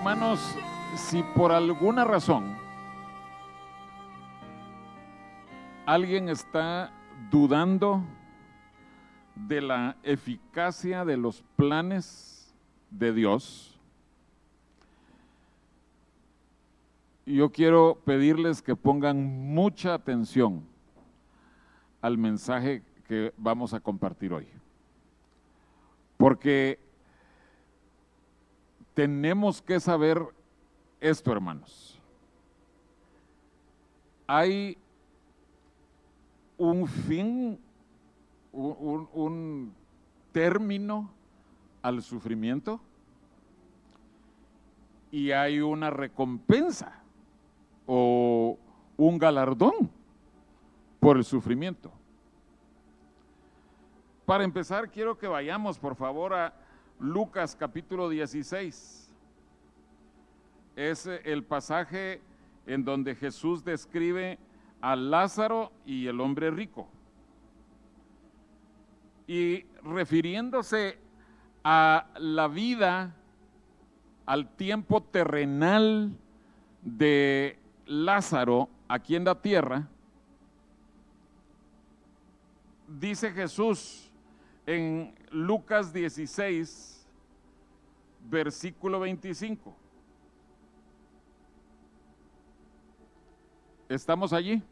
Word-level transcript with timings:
hermanos, 0.00 0.56
si 0.96 1.22
por 1.22 1.52
alguna 1.52 2.06
razón 2.06 2.56
alguien 5.84 6.30
está 6.30 6.90
dudando 7.30 8.02
de 9.34 9.60
la 9.60 9.98
eficacia 10.02 11.04
de 11.04 11.18
los 11.18 11.42
planes 11.54 12.54
de 12.90 13.12
Dios, 13.12 13.78
yo 17.26 17.52
quiero 17.52 17.98
pedirles 18.02 18.62
que 18.62 18.76
pongan 18.76 19.52
mucha 19.52 19.92
atención 19.92 20.64
al 22.00 22.16
mensaje 22.16 22.82
que 23.06 23.34
vamos 23.36 23.74
a 23.74 23.80
compartir 23.80 24.32
hoy. 24.32 24.48
Porque 26.16 26.78
tenemos 28.94 29.62
que 29.62 29.80
saber 29.80 30.22
esto, 31.00 31.32
hermanos. 31.32 31.98
Hay 34.26 34.76
un 36.58 36.86
fin, 36.86 37.58
un, 38.52 39.74
término 40.32 41.10
al 41.82 42.02
sufrimiento 42.02 42.80
y 45.10 45.32
hay 45.32 45.60
una 45.60 45.90
recompensa 45.90 47.02
o 47.86 48.56
un 48.96 49.18
galardón 49.18 49.90
por 51.00 51.16
el 51.16 51.24
sufrimiento. 51.24 51.90
Para 54.26 54.44
empezar, 54.44 54.90
quiero 54.90 55.18
que 55.18 55.26
vayamos, 55.26 55.78
por 55.78 55.96
favor, 55.96 56.34
a 56.34 56.54
Lucas 57.00 57.56
capítulo 57.58 58.10
16. 58.10 59.10
Es 60.76 61.06
el 61.06 61.42
pasaje 61.42 62.20
en 62.66 62.84
donde 62.84 63.14
Jesús 63.14 63.64
describe 63.64 64.38
a 64.82 64.96
Lázaro 64.96 65.72
y 65.86 66.06
el 66.06 66.20
hombre 66.20 66.50
rico. 66.50 66.88
Y 69.26 69.64
refiriéndose 69.82 70.98
a 71.64 72.06
la 72.18 72.48
vida, 72.48 73.16
al 74.26 74.54
tiempo 74.56 75.02
terrenal 75.02 76.12
de 76.82 77.58
Lázaro 77.86 78.68
aquí 78.88 79.16
en 79.16 79.24
la 79.24 79.40
tierra, 79.40 79.88
dice 82.86 83.32
Jesús 83.32 84.09
en 84.70 85.12
Lucas 85.32 85.92
16, 85.92 87.04
versículo 88.28 89.00
25. 89.00 89.74
¿Estamos 93.88 94.32
allí? 94.32 94.62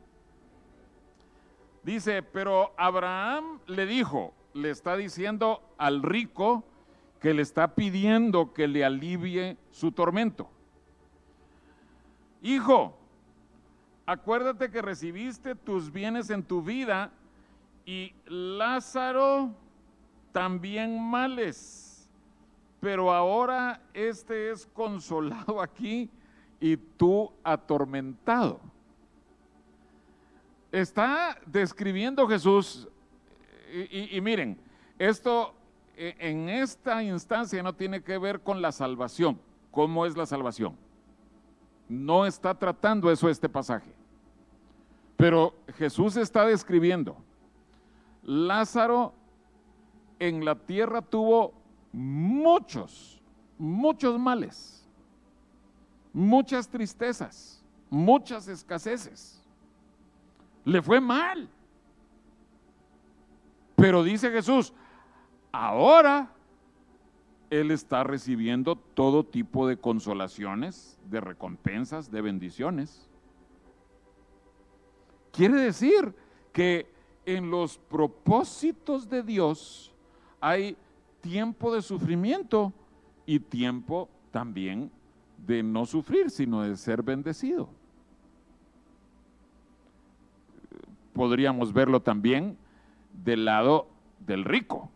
Dice, 1.82 2.22
pero 2.22 2.72
Abraham 2.76 3.58
le 3.66 3.86
dijo, 3.86 4.32
le 4.54 4.70
está 4.70 4.96
diciendo 4.96 5.68
al 5.78 6.04
rico 6.04 6.62
que 7.18 7.34
le 7.34 7.42
está 7.42 7.74
pidiendo 7.74 8.54
que 8.54 8.68
le 8.68 8.84
alivie 8.84 9.56
su 9.72 9.90
tormento. 9.90 10.48
Hijo, 12.40 12.96
acuérdate 14.06 14.70
que 14.70 14.80
recibiste 14.80 15.56
tus 15.56 15.90
bienes 15.90 16.30
en 16.30 16.44
tu 16.44 16.62
vida 16.62 17.10
y 17.84 18.14
Lázaro 18.26 19.56
también 20.38 21.02
males, 21.02 22.08
pero 22.78 23.12
ahora 23.12 23.82
este 23.92 24.52
es 24.52 24.64
consolado 24.66 25.60
aquí 25.60 26.08
y 26.60 26.76
tú 26.76 27.32
atormentado. 27.42 28.60
Está 30.70 31.40
describiendo 31.44 32.28
Jesús, 32.28 32.86
y, 33.90 34.20
miren, 34.20 34.56
esto 34.96 35.54
e, 35.96 36.14
en 36.20 36.48
esta 36.48 37.02
instancia 37.02 37.60
no 37.60 37.74
tiene 37.74 38.00
que 38.00 38.16
ver 38.16 38.40
con 38.40 38.62
la 38.62 38.70
salvación. 38.70 39.40
¿Cómo 39.72 40.06
es 40.06 40.16
la 40.16 40.24
salvación? 40.24 40.76
No 41.88 42.24
está 42.24 42.56
tratando 42.56 43.10
eso 43.10 43.28
este 43.28 43.48
pasaje. 43.48 43.92
Pero 45.16 45.52
Jesús 45.78 46.16
está 46.16 46.46
describiendo, 46.46 47.16
Lázaro 48.22 49.14
en 50.18 50.44
la 50.44 50.54
tierra 50.54 51.02
tuvo 51.02 51.54
muchos, 51.92 53.20
muchos 53.58 54.18
males, 54.18 54.86
muchas 56.12 56.68
tristezas, 56.68 57.62
muchas 57.90 58.48
escaseces. 58.48 59.42
Le 60.64 60.82
fue 60.82 61.00
mal. 61.00 61.48
Pero 63.76 64.02
dice 64.02 64.30
Jesús, 64.30 64.72
ahora 65.52 66.32
él 67.50 67.70
está 67.70 68.04
recibiendo 68.04 68.76
todo 68.76 69.24
tipo 69.24 69.66
de 69.66 69.78
consolaciones, 69.78 70.98
de 71.08 71.20
recompensas, 71.20 72.10
de 72.10 72.20
bendiciones. 72.20 73.08
Quiere 75.32 75.54
decir 75.54 76.14
que 76.52 76.90
en 77.24 77.50
los 77.50 77.78
propósitos 77.78 79.08
de 79.08 79.22
Dios 79.22 79.94
hay 80.40 80.76
tiempo 81.20 81.74
de 81.74 81.82
sufrimiento 81.82 82.72
y 83.26 83.40
tiempo 83.40 84.08
también 84.30 84.90
de 85.46 85.62
no 85.62 85.86
sufrir, 85.86 86.30
sino 86.30 86.62
de 86.62 86.76
ser 86.76 87.02
bendecido. 87.02 87.68
Podríamos 91.12 91.72
verlo 91.72 92.00
también 92.00 92.56
del 93.24 93.44
lado 93.44 93.88
del 94.26 94.44
rico. 94.44 94.90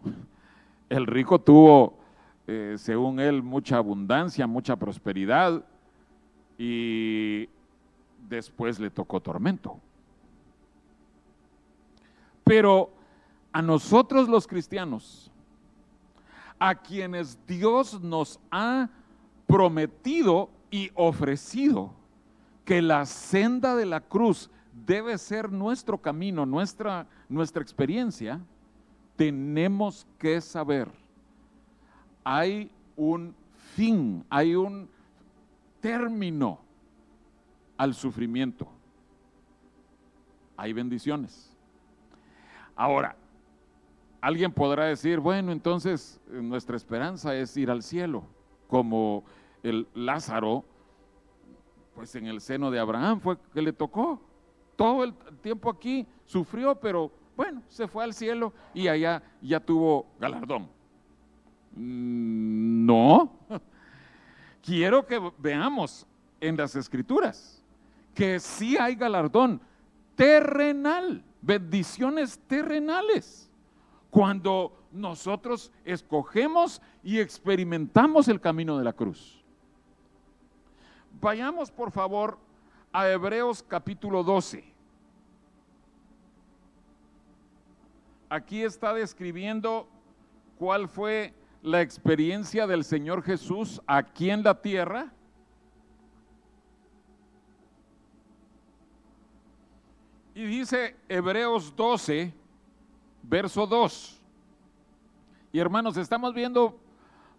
El 0.89 1.07
rico 1.07 1.41
tuvo, 1.41 1.99
eh, 2.47 2.77
según 2.79 3.19
él, 3.19 3.43
mucha 3.43 3.79
abundancia, 3.79 4.47
mucha 4.47 4.77
prosperidad 4.77 5.65
y 6.59 7.49
después 8.29 8.79
le 8.79 8.91
tocó 8.91 9.21
tormento. 9.21 9.79
Pero 12.45 12.91
a 13.53 13.63
nosotros 13.63 14.29
los 14.29 14.47
cristianos, 14.47 15.32
a 16.65 16.77
quienes 16.77 17.45
Dios 17.45 18.01
nos 18.01 18.39
ha 18.53 18.89
prometido 19.49 20.49
y 20.71 20.93
ofrecido 20.95 21.93
que 22.65 22.81
la 22.81 23.05
senda 23.05 23.75
de 23.75 23.85
la 23.85 24.01
cruz 24.01 24.49
debe 24.87 25.19
ser 25.19 25.51
nuestro 25.51 25.99
camino, 25.99 26.47
nuestra, 26.47 27.09
nuestra 27.29 27.63
experiencia, 27.63 28.41
tenemos 29.17 30.07
que 30.19 30.41
saber, 30.41 30.89
hay 32.23 32.71
un 32.95 33.35
fin, 33.75 34.25
hay 34.31 34.55
un 34.55 34.89
término 35.81 36.61
al 37.77 37.93
sufrimiento. 37.93 38.69
Hay 40.57 40.73
bendiciones. 40.73 41.57
Ahora, 42.77 43.17
alguien 44.23 44.53
podrá 44.53 44.87
decir, 44.87 45.21
bueno, 45.21 45.53
entonces 45.53 46.19
eh, 46.31 46.41
nuestra 46.41 46.77
esperanza 46.77 47.35
es 47.37 47.55
ir 47.59 47.71
al 47.71 47.83
cielo, 47.83 48.25
como 48.69 49.25
el 49.63 49.87
Lázaro, 49.95 50.65
pues 51.95 52.15
en 52.15 52.27
el 52.27 52.41
seno 52.41 52.71
de 52.71 52.79
Abraham 52.79 53.21
fue 53.21 53.37
que 53.53 53.61
le 53.61 53.75
tocó. 53.75 54.23
Todo 54.77 55.05
el 55.05 55.13
tiempo 55.43 55.69
aquí 55.69 56.07
sufrió, 56.25 56.75
pero 56.75 57.11
bueno, 57.37 57.63
se 57.69 57.87
fue 57.87 58.05
al 58.05 58.15
cielo 58.15 58.55
y 58.73 58.89
allá 58.89 59.23
ya 59.43 59.61
tuvo 59.61 60.07
galardón. 60.19 60.69
Mm, 61.75 62.87
no, 62.87 63.33
quiero 64.63 65.05
que 65.05 65.21
veamos 65.37 66.07
en 66.41 66.57
las 66.57 66.75
escrituras 66.77 67.63
que 68.15 68.39
sí 68.41 68.77
hay 68.79 68.95
galardón 68.95 69.61
terrenal 70.15 71.25
bendiciones 71.43 72.39
terrenales. 72.47 73.51
Cuando 74.13 74.79
nosotros 74.93 75.73
escogemos 75.87 76.83
y 77.03 77.19
experimentamos 77.19 78.29
el 78.29 78.43
camino 78.43 78.77
de 78.77 78.85
la 78.85 78.93
cruz. 78.93 79.43
Vayamos 81.19 81.71
por 81.71 81.91
favor 81.91 82.39
a 82.93 83.09
Hebreos 83.09 83.65
capítulo 83.67 84.23
12. 84.23 84.71
Aquí 88.29 88.63
está 88.63 88.93
describiendo 88.93 89.89
cuál 90.59 90.89
fue 90.89 91.33
la 91.63 91.81
experiencia 91.81 92.67
del 92.67 92.85
Señor 92.85 93.23
Jesús 93.23 93.81
aquí 93.87 94.29
en 94.29 94.43
la 94.43 94.61
tierra 94.61 95.11
Y 100.35 100.45
dice 100.47 100.97
Hebreos 101.09 101.77
12, 101.77 102.33
verso 103.23 103.67
2. 103.67 104.21
Y 105.53 105.59
hermanos, 105.59 105.97
estamos 105.97 106.35
viendo 106.35 106.79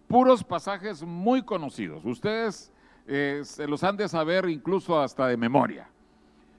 puros 0.08 0.44
pasajes 0.44 1.04
muy 1.04 1.42
conocidos. 1.42 2.06
Ustedes 2.06 2.72
eh, 3.08 3.42
se 3.44 3.68
los 3.68 3.84
han 3.84 3.98
de 3.98 4.08
saber 4.08 4.48
incluso 4.50 5.00
hasta 5.00 5.28
de 5.28 5.38
memoria. 5.38 5.90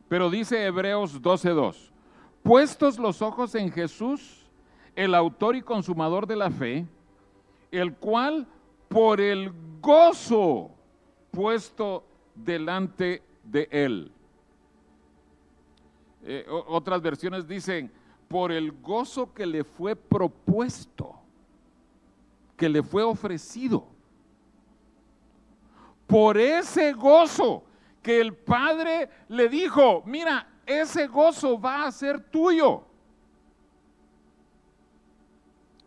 Pero 0.08 0.30
dice 0.30 0.64
Hebreos 0.64 1.20
12:2, 1.22 1.90
puestos 2.42 2.98
los 2.98 3.22
ojos 3.22 3.54
en 3.54 3.70
Jesús, 3.72 4.46
el 4.94 5.14
autor 5.14 5.56
y 5.56 5.62
consumador 5.62 6.26
de 6.26 6.36
la 6.36 6.50
fe, 6.50 6.86
el 7.70 7.94
cual 7.94 8.46
por 8.88 9.20
el 9.20 9.52
gozo 9.80 10.70
puesto 11.30 12.04
delante 12.34 13.22
de 13.42 13.68
él. 13.70 14.12
Eh, 16.26 16.46
otras 16.48 17.02
versiones 17.02 17.46
dicen, 17.46 17.90
por 18.28 18.52
el 18.52 18.72
gozo 18.72 19.32
que 19.32 19.46
le 19.46 19.64
fue 19.64 19.96
propuesto, 19.96 21.14
que 22.56 22.68
le 22.68 22.82
fue 22.82 23.02
ofrecido. 23.02 23.86
Por 26.06 26.36
ese 26.36 26.92
gozo 26.92 27.64
que 28.02 28.20
el 28.20 28.34
Padre 28.34 29.08
le 29.28 29.48
dijo, 29.48 30.02
mira, 30.06 30.46
ese 30.66 31.06
gozo 31.06 31.58
va 31.60 31.86
a 31.86 31.92
ser 31.92 32.20
tuyo. 32.30 32.84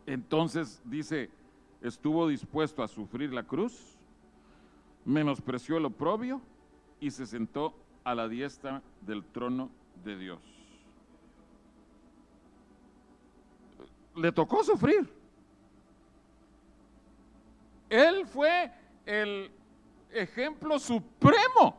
Entonces 0.05 0.81
dice, 0.85 1.29
estuvo 1.81 2.27
dispuesto 2.27 2.81
a 2.81 2.87
sufrir 2.87 3.33
la 3.33 3.43
cruz, 3.43 3.97
menospreció 5.05 5.77
el 5.77 5.85
oprobio 5.85 6.41
y 6.99 7.11
se 7.11 7.25
sentó 7.25 7.73
a 8.03 8.15
la 8.15 8.27
diestra 8.27 8.81
del 9.01 9.23
trono 9.23 9.69
de 10.03 10.17
Dios. 10.17 10.56
Le 14.17 14.31
tocó 14.31 14.63
sufrir. 14.63 15.07
Él 17.89 18.25
fue 18.25 18.71
el 19.05 19.51
ejemplo 20.11 20.79
supremo 20.79 21.77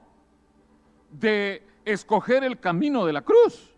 de 1.10 1.62
escoger 1.84 2.44
el 2.44 2.58
camino 2.58 3.04
de 3.04 3.12
la 3.12 3.22
cruz. 3.22 3.74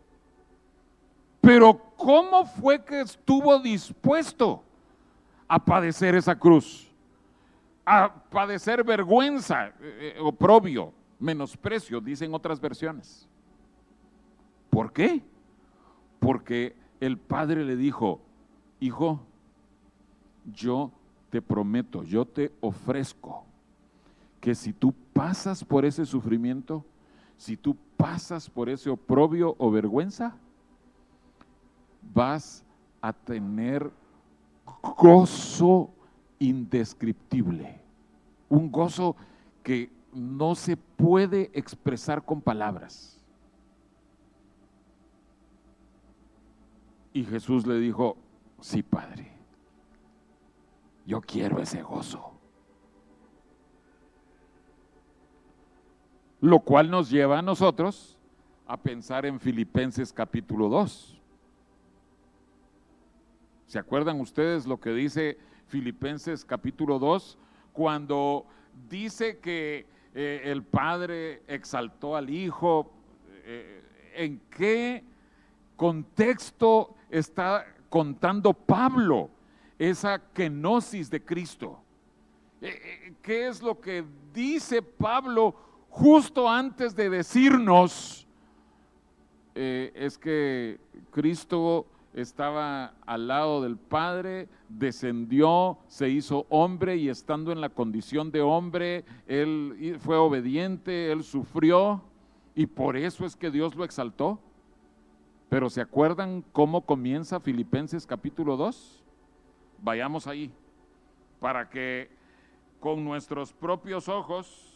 Pero 1.41 1.93
¿cómo 1.97 2.45
fue 2.45 2.85
que 2.85 3.01
estuvo 3.01 3.59
dispuesto 3.59 4.63
a 5.49 5.59
padecer 5.65 6.15
esa 6.15 6.39
cruz? 6.39 6.89
A 7.85 8.13
padecer 8.31 8.85
vergüenza, 8.85 9.73
eh, 9.81 10.17
oprobio, 10.21 10.93
menosprecio, 11.19 12.01
dicen 12.01 12.35
otras 12.35 12.61
versiones. 12.61 13.29
¿Por 14.69 14.93
qué? 14.93 15.23
Porque 16.19 16.77
el 17.01 17.19
padre 17.19 17.65
le 17.65 17.75
dijo, 17.75 18.21
hijo, 18.81 19.21
yo 20.53 20.91
te 21.31 21.41
prometo, 21.41 22.03
yo 22.03 22.25
te 22.25 22.53
ofrezco 22.61 23.45
que 24.41 24.55
si 24.55 24.73
tú 24.73 24.95
pasas 25.13 25.63
por 25.63 25.85
ese 25.85 26.07
sufrimiento, 26.07 26.85
si 27.37 27.57
tú 27.57 27.77
pasas 27.97 28.49
por 28.49 28.69
ese 28.69 28.91
oprobio 28.91 29.55
o 29.59 29.71
vergüenza, 29.71 30.35
vas 32.15 32.65
a 33.01 33.13
tener 33.13 33.91
gozo 34.83 35.91
indescriptible, 36.39 37.79
un 38.49 38.73
gozo 38.73 39.15
que 39.63 39.91
no 40.13 40.55
se 40.55 40.77
puede 40.77 41.51
expresar 41.55 42.25
con 42.25 42.41
palabras. 42.41 43.19
Y 47.13 47.25
Jesús 47.25 47.67
le 47.67 47.79
dijo, 47.79 48.17
sí, 48.61 48.83
Padre, 48.83 49.31
yo 51.07 51.21
quiero 51.21 51.61
ese 51.61 51.83
gozo. 51.83 52.33
Lo 56.41 56.61
cual 56.61 56.91
nos 56.91 57.11
lleva 57.11 57.39
a 57.39 57.43
nosotros 57.43 58.19
a 58.67 58.77
pensar 58.77 59.27
en 59.27 59.41
Filipenses 59.41 60.13
capítulo 60.13 60.69
2. 60.69 61.21
¿Se 63.67 63.79
acuerdan 63.79 64.21
ustedes 64.21 64.67
lo 64.67 64.81
que 64.81 64.91
dice 64.91 65.39
Filipenses 65.67 66.45
capítulo 66.45 66.99
2 66.99 67.39
cuando 67.73 68.47
dice 68.89 69.39
que 69.39 69.87
eh, 70.15 70.43
el 70.45 70.63
Padre 70.63 71.43
exaltó 71.47 72.17
al 72.17 72.31
Hijo? 72.31 72.91
Eh, 73.45 73.83
¿En 74.15 74.41
qué 74.51 75.05
contexto 75.77 76.95
está 77.11 77.65
contando 77.91 78.55
Pablo 78.55 79.29
esa 79.79 80.19
kenosis 80.33 81.11
de 81.11 81.23
Cristo? 81.23 81.79
Eh, 82.63 83.15
¿Qué 83.21 83.49
es 83.49 83.63
lo 83.63 83.79
que 83.79 84.03
dice 84.33 84.81
Pablo 84.81 85.55
justo 85.91 86.49
antes 86.49 86.97
de 86.97 87.11
decirnos? 87.11 88.27
es 89.53 90.17
que 90.17 90.81
Cristo 91.11 91.85
estaba 92.15 92.95
al 93.07 93.29
lado 93.29 93.63
del 93.63 93.77
Padre, 93.77 94.49
descendió, 94.69 95.79
se 95.87 96.09
hizo 96.09 96.47
hombre 96.49 96.97
y 96.97 97.09
estando 97.09 97.53
en 97.53 97.61
la 97.61 97.69
condición 97.69 98.31
de 98.31 98.41
hombre, 98.41 99.05
él 99.27 99.97
fue 100.01 100.17
obediente, 100.17 101.13
él 101.13 101.23
sufrió 101.23 102.03
y 102.55 102.67
por 102.67 102.97
eso 102.97 103.25
es 103.25 103.37
que 103.37 103.51
Dios 103.51 103.75
lo 103.77 103.85
exaltó. 103.85 104.41
Pero 105.51 105.69
¿se 105.69 105.81
acuerdan 105.81 106.45
cómo 106.53 106.83
comienza 106.83 107.41
Filipenses 107.41 108.07
capítulo 108.07 108.57
2? 108.57 109.03
Vayamos 109.83 110.29
ahí, 110.29 110.53
para 111.41 111.69
que 111.69 112.09
con 112.79 113.05
nuestros 113.05 113.53
propios 113.53 114.09
ojos 114.09 114.69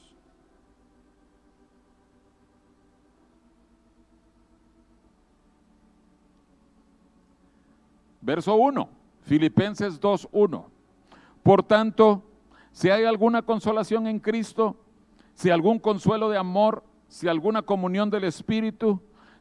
Verso 8.21 8.55
1, 8.57 8.89
Filipenses 9.25 10.01
2, 10.01 10.29
1. 10.33 10.67
Por 11.43 11.63
tanto, 11.63 12.23
si 12.73 12.89
hay 12.89 13.05
alguna 13.05 13.43
consolación 13.43 14.07
en 14.07 14.19
Cristo, 14.19 14.77
si 15.35 15.51
algún 15.51 15.79
consuelo 15.79 16.31
de 16.31 16.39
amor, 16.39 16.83
si 17.07 17.29
alguna 17.29 17.61
comunión 17.61 18.09
del 18.09 18.25
Espíritu, 18.25 19.03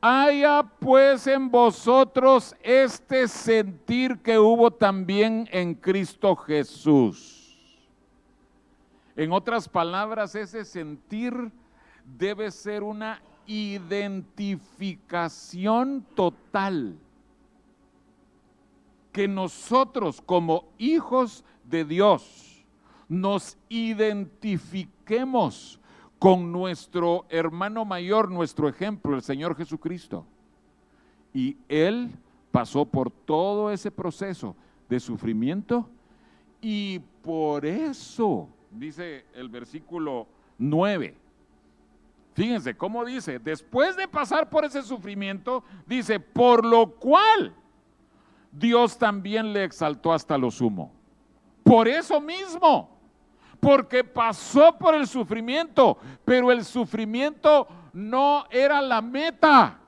Haya 0.00 0.62
pues 0.62 1.26
en 1.26 1.50
vosotros 1.50 2.54
este 2.62 3.26
sentir 3.26 4.18
que 4.18 4.38
hubo 4.38 4.70
también 4.70 5.48
en 5.50 5.74
Cristo 5.74 6.36
Jesús. 6.36 7.58
En 9.16 9.32
otras 9.32 9.68
palabras, 9.68 10.36
ese 10.36 10.64
sentir 10.64 11.50
debe 12.04 12.52
ser 12.52 12.84
una 12.84 13.20
identificación 13.48 16.06
total. 16.14 16.96
Que 19.10 19.26
nosotros 19.26 20.22
como 20.24 20.66
hijos 20.78 21.42
de 21.64 21.84
Dios 21.84 22.64
nos 23.08 23.58
identifiquemos 23.68 25.77
con 26.18 26.50
nuestro 26.52 27.26
hermano 27.28 27.84
mayor, 27.84 28.30
nuestro 28.30 28.68
ejemplo, 28.68 29.14
el 29.14 29.22
Señor 29.22 29.56
Jesucristo. 29.56 30.26
Y 31.32 31.56
Él 31.68 32.10
pasó 32.50 32.84
por 32.84 33.10
todo 33.10 33.70
ese 33.70 33.90
proceso 33.90 34.56
de 34.88 34.98
sufrimiento 34.98 35.88
y 36.60 37.00
por 37.22 37.64
eso, 37.66 38.48
dice 38.70 39.26
el 39.34 39.48
versículo 39.48 40.26
9, 40.58 41.14
Fíjense 42.38 42.76
cómo 42.76 43.04
dice, 43.04 43.40
después 43.40 43.96
de 43.96 44.06
pasar 44.06 44.48
por 44.48 44.64
ese 44.64 44.82
sufrimiento, 44.82 45.64
dice, 45.88 46.20
por 46.20 46.64
lo 46.64 46.92
cual 46.92 47.52
Dios 48.52 48.96
también 48.96 49.52
le 49.52 49.64
exaltó 49.64 50.12
hasta 50.12 50.38
lo 50.38 50.48
sumo. 50.52 50.92
Por 51.64 51.88
eso 51.88 52.20
mismo, 52.20 52.96
porque 53.60 54.04
pasó 54.04 54.76
por 54.78 54.94
el 54.94 55.06
sufrimiento, 55.06 55.98
pero 56.24 56.50
el 56.52 56.64
sufrimiento 56.64 57.66
no 57.92 58.44
era 58.50 58.80
la 58.80 59.02
meta. 59.02 59.78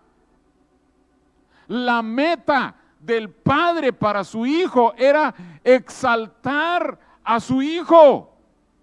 La 1.69 2.03
meta 2.03 2.75
del 3.00 3.31
padre 3.31 3.93
para 3.93 4.25
su 4.25 4.45
hijo 4.45 4.93
era 4.97 5.35
exaltar 5.62 6.99
a 7.23 7.39
su 7.39 7.62
hijo, 7.62 8.35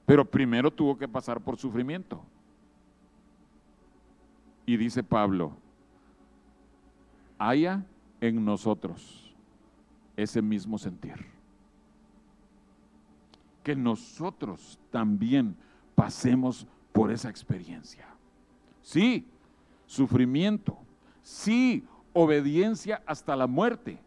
pero 0.06 0.24
primero 0.24 0.72
tuvo 0.72 0.98
que 0.98 1.08
pasar 1.08 1.42
por 1.42 1.58
sufrimiento. 1.58 2.24
Y 4.66 4.78
dice 4.78 5.04
Pablo, 5.04 5.54
haya 7.38 7.84
en 8.22 8.44
nosotros 8.44 9.36
ese 10.16 10.42
mismo 10.42 10.78
sentir. 10.78 11.37
Que 13.68 13.76
nosotros 13.76 14.80
también 14.92 15.58
pasemos 15.94 16.66
por 16.94 17.12
esa 17.12 17.30
experiencia. 17.30 18.08
Sí, 18.82 19.28
sufrimiento. 19.86 20.78
Sí, 21.22 21.84
obediencia 22.14 23.04
hasta 23.06 23.36
la 23.36 23.46
muerte. 23.46 24.00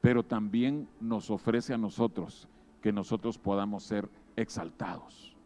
Pero 0.00 0.22
también 0.22 0.88
nos 0.98 1.30
ofrece 1.30 1.74
a 1.74 1.76
nosotros 1.76 2.48
que 2.80 2.90
nosotros 2.90 3.36
podamos 3.36 3.82
ser 3.82 4.08
exaltados. 4.34 5.36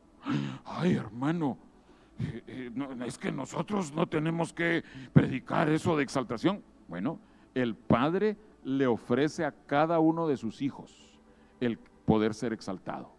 Ay, 0.65 0.95
hermano, 0.95 1.59
eh, 2.21 2.45
eh, 2.47 2.97
es 3.05 3.19
que 3.19 3.33
nosotros 3.33 3.93
no 3.93 4.07
tenemos 4.07 4.53
que 4.53 4.85
predicar 5.13 5.71
eso 5.71 5.97
de 5.97 6.05
exaltación. 6.05 6.63
Bueno, 6.87 7.19
el 7.53 7.75
Padre 7.75 8.37
le 8.63 8.87
ofrece 8.87 9.45
a 9.45 9.51
cada 9.51 9.99
uno 9.99 10.29
de 10.29 10.37
sus 10.37 10.63
hijos 10.63 11.19
el 11.59 11.79
poder 12.05 12.33
ser 12.33 12.53
exaltado. 12.53 13.16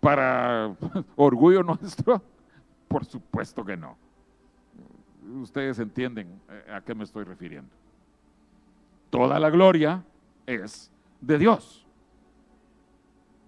¿Para 0.00 0.74
orgullo 1.16 1.62
nuestro? 1.62 2.22
Por 2.88 3.04
supuesto 3.04 3.64
que 3.64 3.76
no. 3.76 3.96
Ustedes 5.40 5.78
entienden 5.78 6.40
eh, 6.48 6.72
a 6.72 6.80
qué 6.80 6.94
me 6.94 7.04
estoy 7.04 7.24
refiriendo. 7.24 7.70
Toda 9.10 9.38
la 9.38 9.50
gloria 9.50 10.02
es 10.46 10.90
de 11.20 11.38
Dios. 11.38 11.86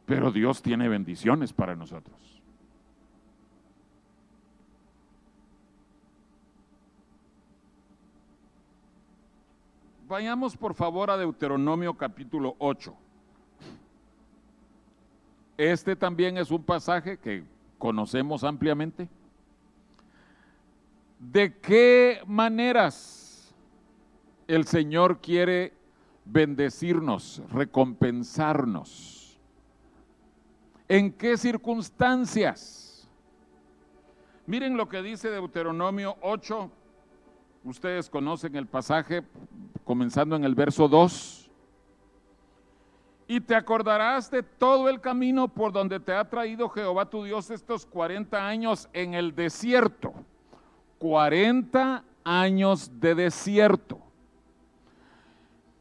Pero 0.07 0.31
Dios 0.31 0.63
tiene 0.63 0.89
bendiciones 0.89 1.53
para 1.53 1.75
nosotros. 1.75 2.43
Vayamos 10.13 10.59
por 10.59 10.75
favor 10.75 11.11
a 11.11 11.17
Deuteronomio 11.17 11.95
capítulo 11.95 12.55
8. 12.59 12.95
Este 15.57 15.97
también 15.97 16.39
es 16.39 16.51
un 16.51 16.63
pasaje 16.63 17.19
que 17.19 17.45
conocemos 17.79 18.45
ampliamente. 18.45 19.09
¿De 21.19 21.57
qué 21.59 22.21
maneras 22.27 23.55
el 24.49 24.67
Señor 24.67 25.21
quiere 25.21 25.73
bendecirnos, 26.25 27.43
recompensarnos? 27.51 29.39
¿En 30.89 31.13
qué 31.13 31.37
circunstancias? 31.37 33.09
Miren 34.47 34.77
lo 34.77 34.89
que 34.89 35.03
dice 35.03 35.31
Deuteronomio 35.31 36.17
8. 36.23 36.71
Ustedes 37.65 38.11
conocen 38.11 38.57
el 38.57 38.67
pasaje, 38.67 39.23
comenzando 39.85 40.35
en 40.35 40.45
el 40.45 40.55
verso 40.55 40.89
2. 40.89 41.42
Y 43.27 43.41
te 43.41 43.55
acordarás 43.55 44.31
de 44.31 44.43
todo 44.43 44.89
el 44.89 45.01
camino 45.01 45.49
por 45.49 45.73
donde 45.73 46.01
te 46.01 46.13
ha 46.13 46.29
traído 46.29 46.69
Jehová 46.69 47.09
tu 47.09 47.25
Dios 47.25 47.51
estos 47.51 47.87
40 47.87 48.47
años 48.47 48.89
en 48.93 49.15
el 49.15 49.35
desierto. 49.35 50.13
40 50.99 52.05
años 52.25 52.91
de 53.01 53.15
desierto. 53.15 53.99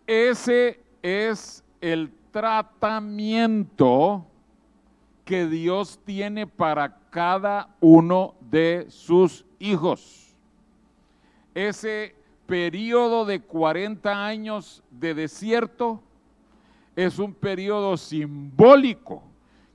Ese 0.08 0.80
es 1.02 1.64
el 1.80 2.12
tratamiento 2.32 4.26
que 5.26 5.48
Dios 5.48 6.00
tiene 6.04 6.48
para 6.48 6.98
cada 7.10 7.70
uno 7.80 8.36
de 8.40 8.88
sus 8.90 9.46
hijos. 9.60 10.36
Ese 11.54 12.16
periodo 12.46 13.26
de 13.26 13.42
40 13.42 14.26
años 14.26 14.84
de 14.90 15.14
desierto 15.14 16.02
es 16.96 17.20
un 17.20 17.34
periodo 17.34 17.98
simbólico 17.98 19.24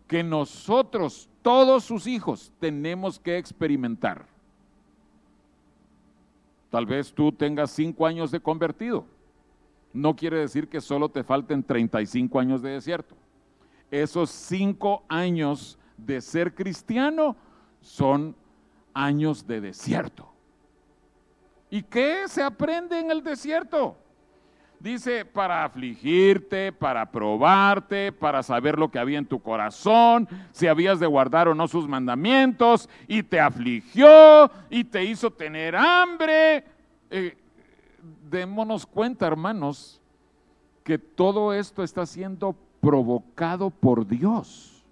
que 0.06 0.22
nosotros, 0.22 1.28
todos 1.42 1.84
sus 1.84 2.06
hijos, 2.06 2.52
tenemos 2.60 3.18
que 3.18 3.38
experimentar. 3.38 4.26
Tal 6.70 6.86
vez 6.86 7.12
tú 7.12 7.32
tengas 7.32 7.70
cinco 7.70 8.06
años 8.06 8.30
de 8.30 8.40
convertido. 8.40 9.06
No 9.92 10.14
quiere 10.14 10.38
decir 10.38 10.68
que 10.68 10.80
solo 10.80 11.08
te 11.08 11.24
falten 11.24 11.62
35 11.62 12.38
años 12.38 12.60
de 12.60 12.70
desierto. 12.70 13.16
Esos 13.90 14.30
cinco 14.30 15.04
años 15.08 15.78
de 15.96 16.20
ser 16.20 16.54
cristiano 16.54 17.36
son 17.80 18.36
años 18.92 19.46
de 19.46 19.60
desierto. 19.60 20.28
¿Y 21.70 21.82
qué 21.82 22.28
se 22.28 22.42
aprende 22.42 22.98
en 22.98 23.10
el 23.10 23.22
desierto? 23.22 23.96
Dice, 24.78 25.24
para 25.24 25.64
afligirte, 25.64 26.70
para 26.70 27.10
probarte, 27.10 28.12
para 28.12 28.42
saber 28.42 28.78
lo 28.78 28.90
que 28.90 28.98
había 28.98 29.18
en 29.18 29.26
tu 29.26 29.40
corazón, 29.40 30.28
si 30.52 30.66
habías 30.66 31.00
de 31.00 31.06
guardar 31.06 31.48
o 31.48 31.54
no 31.54 31.66
sus 31.66 31.88
mandamientos, 31.88 32.88
y 33.08 33.22
te 33.22 33.40
afligió 33.40 34.50
y 34.68 34.84
te 34.84 35.04
hizo 35.04 35.32
tener 35.32 35.74
hambre. 35.74 36.64
Eh, 37.10 37.36
démonos 38.30 38.86
cuenta, 38.86 39.26
hermanos, 39.26 40.00
que 40.84 40.98
todo 40.98 41.52
esto 41.52 41.82
está 41.82 42.06
siendo 42.06 42.54
provocado 42.80 43.70
por 43.70 44.06
Dios. 44.06 44.84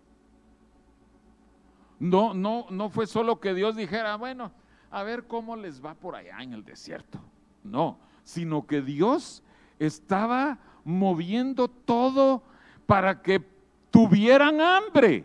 No, 2.01 2.35
no, 2.35 2.67
no 2.71 2.91
fue 2.91 3.07
solo 3.07 3.39
que 3.39 3.55
Dios 3.55 3.77
dijera, 3.77 4.17
bueno, 4.17 4.51
a 4.91 5.05
ver 5.05 5.29
cómo 5.29 5.55
les 5.55 5.85
va 5.85 5.95
por 5.95 6.17
allá 6.17 6.39
en 6.41 6.53
el 6.53 6.65
desierto. 6.65 7.21
No, 7.63 7.99
sino 8.25 8.67
que 8.67 8.83
Dios 8.83 9.44
estaba 9.87 10.59
moviendo 10.85 11.69
todo 11.69 12.43
para 12.87 13.23
que 13.23 13.43
tuvieran 13.91 14.61
hambre. 14.61 15.25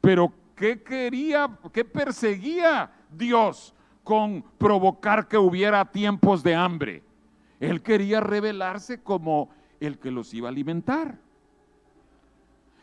Pero 0.00 0.32
¿qué 0.54 0.82
quería, 0.82 1.58
qué 1.72 1.84
perseguía 1.84 2.90
Dios 3.10 3.74
con 4.02 4.42
provocar 4.58 5.28
que 5.28 5.38
hubiera 5.38 5.84
tiempos 5.84 6.42
de 6.42 6.54
hambre? 6.54 7.02
Él 7.58 7.82
quería 7.82 8.20
revelarse 8.20 9.02
como 9.02 9.50
el 9.80 9.98
que 9.98 10.10
los 10.10 10.32
iba 10.34 10.48
a 10.48 10.52
alimentar. 10.52 11.18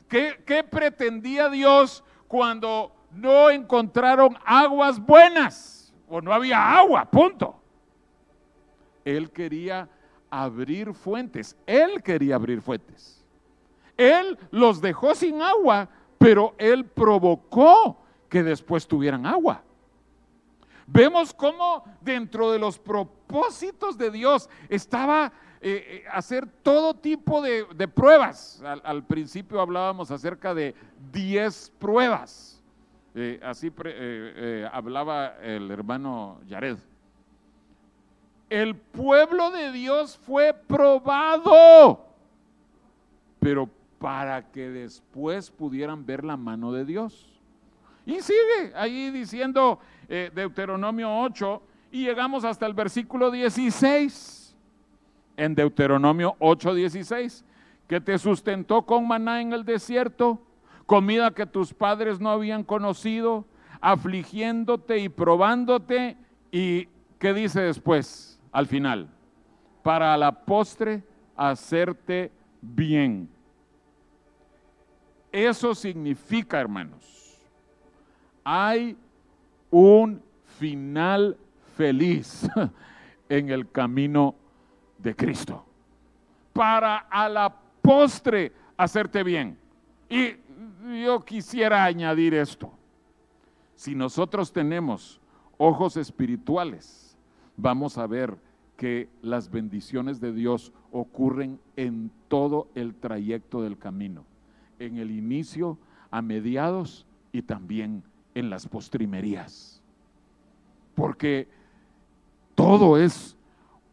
¿Qué, 0.08 0.66
pretendía 0.70 1.50
Dios 1.50 2.04
cuando 2.28 2.94
no 3.12 3.50
encontraron 3.50 4.38
aguas 4.46 5.00
buenas 5.00 5.94
o 6.10 6.20
no 6.20 6.34
había 6.34 6.78
agua, 6.78 7.10
punto. 7.10 7.61
Él 9.06 9.32
quería 9.32 9.90
abrir 10.30 10.94
fuentes, 10.94 11.58
él 11.66 12.02
quería 12.04 12.36
abrir 12.36 12.62
fuentes. 12.62 13.24
Él 13.98 14.38
los 14.50 14.82
dejó 14.82 15.14
sin 15.14 15.42
agua, 15.42 15.90
pero 16.18 16.56
él 16.58 16.86
provocó 16.86 18.02
que 18.30 18.42
después 18.42 18.88
tuvieran 18.88 19.26
agua. 19.26 19.64
Vemos 20.88 21.34
cómo 21.34 21.84
dentro 22.02 22.52
de 22.52 22.60
los 22.60 22.80
propósitos 22.80 23.98
de 23.98 24.12
Dios 24.12 24.50
estaba 24.68 25.32
eh, 25.62 25.86
eh, 25.88 26.04
hacer 26.12 26.48
todo 26.64 26.96
tipo 26.96 27.42
de, 27.42 27.88
pruebas. 27.88 28.62
Al, 28.84 29.06
principio 29.06 29.62
hablábamos 29.62 30.10
acerca 30.10 30.54
de 30.56 30.74
10 31.12 31.74
pruebas. 31.78 32.64
Eh, 33.14 33.40
así 33.44 33.72
hablaba 34.72 35.38
el 35.42 35.70
hermano 35.70 36.40
Yared. 36.48 36.78
El 38.52 38.76
pueblo 38.76 39.50
de 39.50 39.72
Dios 39.72 40.18
fue 40.18 40.54
probado, 40.54 42.06
pero 43.40 43.70
para 43.98 44.52
que 44.52 44.70
después 44.70 45.50
pudieran 45.50 46.06
ver 46.06 46.26
la 46.26 46.36
mano 46.36 46.74
de 46.74 46.84
Dios. 46.84 47.40
Y 48.06 48.20
sigue 48.20 48.74
ahí 48.76 49.10
diciendo 49.10 49.80
Deuteronomio 50.10 51.22
8 51.22 51.62
y 51.94 52.04
llegamos 52.04 52.44
hasta 52.44 52.66
el 52.66 52.74
versículo 52.74 53.32
16. 53.32 54.54
En 55.38 55.56
Deuteronomio 55.56 56.36
8, 56.40 56.74
16, 56.76 57.46
que 57.88 58.02
te 58.02 58.18
sustentó 58.18 58.82
con 58.82 59.08
maná 59.08 59.40
en 59.40 59.54
el 59.54 59.64
desierto 59.64 60.42
comida 60.86 61.32
que 61.32 61.46
tus 61.46 61.74
padres 61.74 62.20
no 62.20 62.30
habían 62.30 62.66
conocido, 62.66 63.46
afligiéndote 63.80 64.98
y 64.98 65.08
probándote. 65.08 66.18
¿Y 66.52 66.90
qué 67.18 67.34
dice 67.34 67.62
después, 67.62 68.41
al 68.52 68.68
final? 68.68 69.10
Para 69.84 70.16
la 70.18 70.32
postre 70.32 71.04
hacerte 71.36 72.32
bien. 72.62 73.30
Eso 75.32 75.74
significa, 75.74 76.60
hermanos, 76.60 77.40
hay 78.44 78.98
un 79.70 80.22
final 80.60 81.38
feliz 81.76 82.48
en 83.30 83.50
el 83.50 83.70
camino 83.72 84.36
de 84.98 85.16
Cristo. 85.16 85.66
Para 86.54 86.98
a 86.98 87.30
la 87.30 87.56
postre 87.82 88.52
hacerte 88.76 89.24
bien. 89.24 89.58
Y 90.10 90.36
yo 91.04 91.24
quisiera 91.24 91.86
añadir 91.86 92.34
esto. 92.34 92.72
Si 93.76 93.96
nosotros 93.96 94.52
tenemos 94.52 95.20
ojos 95.58 95.96
espirituales, 95.96 97.11
vamos 97.62 97.98
a 97.98 98.08
ver 98.08 98.38
que 98.76 99.08
las 99.22 99.52
bendiciones 99.52 100.20
de 100.20 100.34
Dios 100.34 100.74
ocurren 100.92 101.60
en 101.76 102.12
todo 102.28 102.68
el 102.74 102.96
trayecto 102.96 103.62
del 103.62 103.78
camino, 103.78 104.26
en 104.80 104.98
el 104.98 105.12
inicio, 105.12 105.78
a 106.10 106.22
mediados 106.22 107.06
y 107.32 107.44
también 107.44 108.04
en 108.34 108.50
las 108.50 108.68
postrimerías. 108.68 109.82
Porque 110.96 111.48
todo 112.56 112.98
es 112.98 113.38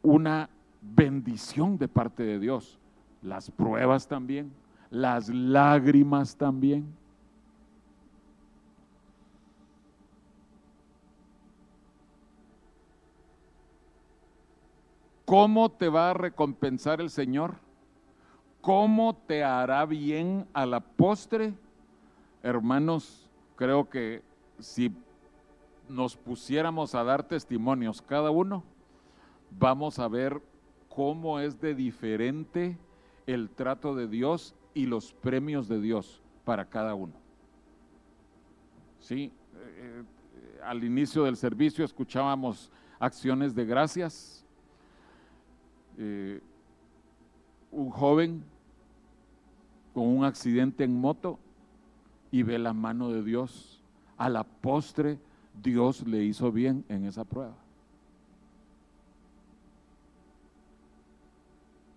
una 0.03 0.49
bendición 0.81 1.77
de 1.77 1.89
parte 1.89 2.23
de 2.23 2.39
Dios. 2.39 2.79
Las 3.23 3.51
pruebas 3.51 4.09
también, 4.09 4.51
las 4.91 5.29
lágrimas 5.29 6.37
también. 6.37 6.87
¿Cómo 15.29 15.71
te 15.71 15.91
va 15.91 16.09
a 16.09 16.15
recompensar 16.15 17.03
el 17.03 17.11
Señor? 17.11 17.57
¿Cómo 18.63 19.15
te 19.15 19.45
hará 19.45 19.85
bien 19.85 20.47
a 20.55 20.65
la 20.65 20.81
postre? 20.81 21.53
Hermanos, 22.43 23.29
creo 23.55 23.91
que 23.91 24.23
si 24.59 24.91
nos 25.87 26.17
pusiéramos 26.17 26.95
a 26.95 27.05
dar 27.05 27.29
testimonios 27.29 28.01
cada 28.01 28.31
uno, 28.31 28.65
vamos 29.51 29.99
a 29.99 30.09
ver 30.09 30.41
cómo 30.89 31.41
es 31.41 31.61
de 31.61 31.75
diferente 31.75 32.79
el 33.27 33.51
trato 33.51 33.95
de 33.95 34.09
Dios 34.09 34.55
y 34.73 34.87
los 34.87 35.13
premios 35.13 35.69
de 35.69 35.79
Dios 35.79 36.23
para 36.47 36.65
cada 36.65 36.95
uno. 36.95 37.13
Sí, 38.99 39.31
eh, 39.57 40.05
eh, 40.33 40.61
al 40.65 40.83
inicio 40.83 41.25
del 41.25 41.37
servicio 41.37 41.85
escuchábamos 41.85 42.73
acciones 42.99 43.55
de 43.55 43.67
gracias. 43.67 44.48
Eh, 45.99 46.41
un 47.73 47.91
joven 47.91 48.45
con 49.93 50.07
un 50.07 50.25
accidente 50.25 50.85
en 50.85 50.99
moto 50.99 51.39
y 52.31 52.45
ve 52.45 52.59
la 52.59 52.73
mano 52.73 53.11
de 53.11 53.23
Dios. 53.25 53.83
A 54.17 54.29
la 54.29 54.45
postre, 54.45 55.19
Dios 55.63 56.07
le 56.07 56.25
hizo 56.25 56.53
bien 56.53 56.85
en 56.89 57.05
esa 57.05 57.25
prueba. 57.25 57.55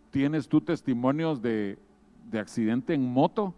¿Tienes 0.09 0.47
tú 0.47 0.61
testimonios 0.61 1.41
de, 1.41 1.77
accidente 2.33 2.93
en 2.93 3.05
moto? 3.05 3.53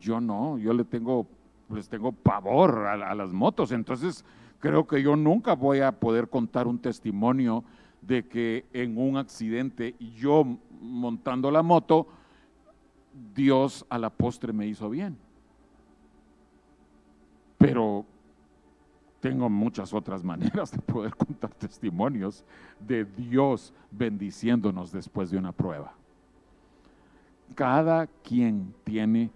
Yo 0.00 0.20
no, 0.20 0.56
yo 0.58 0.72
le 0.72 0.84
tengo, 0.84 1.26
les 1.70 1.88
tengo 1.88 2.12
pavor 2.12 2.86
a 2.86 3.14
las 3.14 3.32
motos. 3.32 3.72
Entonces, 3.72 4.24
creo 4.60 4.86
que 4.86 5.02
yo 5.02 5.16
nunca 5.16 5.54
voy 5.54 5.80
a 5.80 5.92
poder 5.92 6.28
contar 6.28 6.66
un 6.66 6.78
testimonio 6.78 7.64
de 8.02 8.26
que 8.26 8.66
en 8.72 8.96
un 8.98 9.16
accidente 9.16 9.94
yo 10.16 10.44
montando 10.80 11.50
la 11.50 11.62
moto, 11.62 12.06
Dios 13.34 13.84
a 13.88 13.98
la 13.98 14.10
postre 14.10 14.52
me 14.52 14.66
hizo 14.66 14.88
bien. 14.88 15.16
Pero 17.58 18.06
tengo 19.20 19.50
muchas 19.50 19.92
otras 19.92 20.22
maneras 20.22 20.70
de 20.70 20.78
poder 20.78 21.14
contar 21.16 21.52
testimonios 21.54 22.44
de 22.80 23.04
Dios 23.04 23.72
bendiciéndonos 23.90 24.92
después 24.92 25.30
de 25.30 25.38
una 25.38 25.52
prueba. 25.52 25.94
Cada 27.54 28.06
quien 28.06 28.74
tiene 28.84 29.30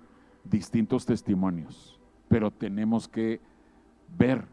distintos 0.44 1.06
testimonios, 1.06 1.98
pero 2.28 2.50
tenemos 2.50 3.08
que 3.08 3.40
ver 4.16 4.46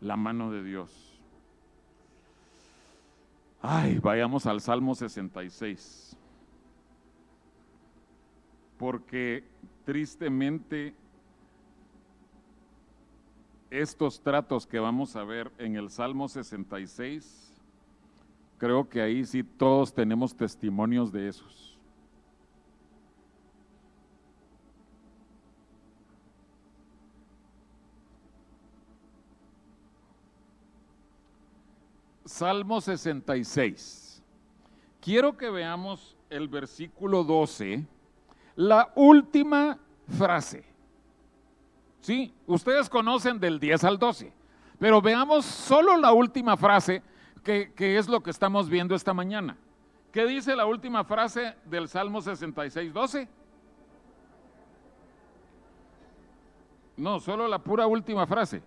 la 0.00 0.16
mano 0.16 0.50
de 0.50 0.62
Dios. 0.62 1.13
Ay, 3.66 3.98
vayamos 3.98 4.44
al 4.44 4.60
Salmo 4.60 4.94
66. 4.94 6.18
Porque 8.76 9.42
tristemente 9.86 10.94
estos 13.70 14.20
tratos 14.20 14.66
que 14.66 14.78
vamos 14.78 15.16
a 15.16 15.24
ver 15.24 15.50
en 15.56 15.76
el 15.76 15.88
Salmo 15.88 16.28
66, 16.28 17.58
creo 18.58 18.86
que 18.86 19.00
ahí 19.00 19.24
sí 19.24 19.42
todos 19.42 19.94
tenemos 19.94 20.36
testimonios 20.36 21.10
de 21.10 21.28
esos. 21.28 21.73
Salmo 32.34 32.80
66. 32.80 34.20
Quiero 35.00 35.36
que 35.36 35.48
veamos 35.50 36.16
el 36.28 36.48
versículo 36.48 37.22
12, 37.22 37.86
la 38.56 38.90
última 38.96 39.78
frase. 40.18 40.64
Sí, 42.00 42.34
ustedes 42.48 42.90
conocen 42.90 43.38
del 43.38 43.60
10 43.60 43.84
al 43.84 44.00
12, 44.00 44.32
pero 44.80 45.00
veamos 45.00 45.44
solo 45.44 45.96
la 45.96 46.12
última 46.12 46.56
frase, 46.56 47.04
que, 47.44 47.72
es 47.78 48.08
lo 48.08 48.20
que 48.20 48.30
estamos 48.30 48.68
viendo 48.68 48.96
esta 48.96 49.14
mañana. 49.14 49.56
¿Qué 50.10 50.26
dice 50.26 50.56
la 50.56 50.66
última 50.66 51.04
frase 51.04 51.54
del 51.66 51.86
Salmo 51.86 52.20
66, 52.20 52.92
12? 52.92 53.28
No, 56.96 57.20
solo 57.20 57.46
la 57.46 57.60
pura 57.60 57.86
última 57.86 58.26
frase. 58.26 58.60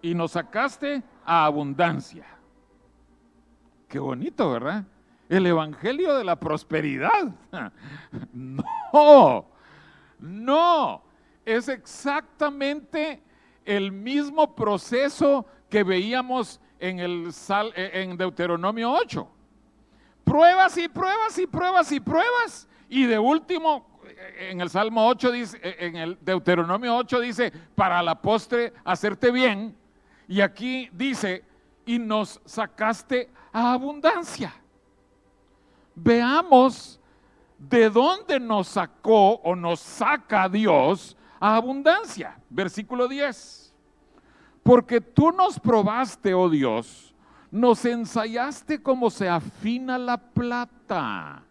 Y 0.00 0.14
nos 0.14 0.30
sacaste 0.30 1.02
a 1.22 1.44
abundancia. 1.44 2.33
Qué 3.94 4.00
bonito, 4.00 4.50
¿verdad? 4.50 4.82
El 5.28 5.46
Evangelio 5.46 6.16
de 6.16 6.24
la 6.24 6.34
prosperidad. 6.34 7.32
No, 8.32 9.46
no 10.18 11.02
es 11.44 11.68
exactamente 11.68 13.22
el 13.64 13.92
mismo 13.92 14.52
proceso 14.56 15.46
que 15.70 15.84
veíamos 15.84 16.60
en, 16.80 16.98
el, 16.98 17.30
en 17.76 18.16
Deuteronomio 18.16 18.90
8. 18.90 19.28
Pruebas 20.24 20.76
y 20.76 20.88
pruebas 20.88 21.38
y 21.38 21.46
pruebas 21.46 21.92
y 21.92 22.00
pruebas. 22.00 22.68
Y 22.88 23.04
de 23.04 23.20
último, 23.20 24.00
en 24.40 24.60
el 24.60 24.70
Salmo 24.70 25.06
8 25.06 25.30
dice, 25.30 25.60
en 25.62 25.94
el 25.94 26.18
Deuteronomio 26.20 26.96
8 26.96 27.20
dice, 27.20 27.52
para 27.76 28.02
la 28.02 28.20
postre 28.20 28.72
hacerte 28.84 29.30
bien. 29.30 29.76
Y 30.26 30.40
aquí 30.40 30.90
dice, 30.92 31.44
y 31.86 32.00
nos 32.00 32.40
sacaste 32.44 33.30
a 33.54 33.72
abundancia. 33.72 34.52
Veamos 35.94 37.00
de 37.56 37.88
dónde 37.88 38.40
nos 38.40 38.66
sacó 38.66 39.34
o 39.36 39.54
nos 39.54 39.78
saca 39.78 40.48
Dios 40.48 41.16
abundancia. 41.38 42.36
Versículo 42.50 43.06
10. 43.06 43.72
Porque 44.64 45.00
tú 45.00 45.30
nos 45.30 45.60
probaste, 45.60 46.34
oh 46.34 46.50
Dios, 46.50 47.14
nos 47.50 47.84
ensayaste 47.84 48.82
como 48.82 49.08
se 49.08 49.28
afina 49.28 49.98
la 49.98 50.16
plata. 50.16 51.44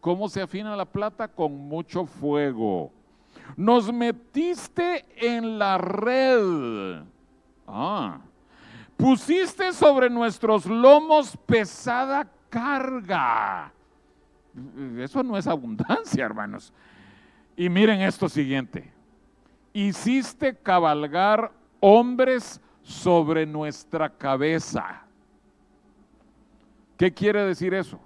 ¿Cómo 0.00 0.28
se 0.28 0.40
afina 0.40 0.74
la 0.74 0.86
plata? 0.86 1.28
Con 1.28 1.52
mucho 1.52 2.06
fuego. 2.06 2.92
Nos 3.56 3.92
metiste 3.92 5.04
en 5.16 5.58
la 5.58 5.76
red. 5.76 7.02
Ah. 7.66 8.20
Pusiste 8.96 9.72
sobre 9.72 10.08
nuestros 10.08 10.66
lomos 10.66 11.36
pesada 11.46 12.28
carga. 12.48 13.72
Eso 14.98 15.22
no 15.22 15.36
es 15.36 15.46
abundancia, 15.46 16.24
hermanos. 16.24 16.72
Y 17.56 17.68
miren 17.68 18.00
esto 18.00 18.28
siguiente 18.28 18.96
hiciste 19.76 20.56
cabalgar 20.56 21.52
hombres 21.80 22.62
sobre 22.82 23.44
nuestra 23.44 24.08
cabeza. 24.08 25.02
¿Qué 26.96 27.12
quiere 27.12 27.44
decir 27.44 27.74
eso? 27.74 28.00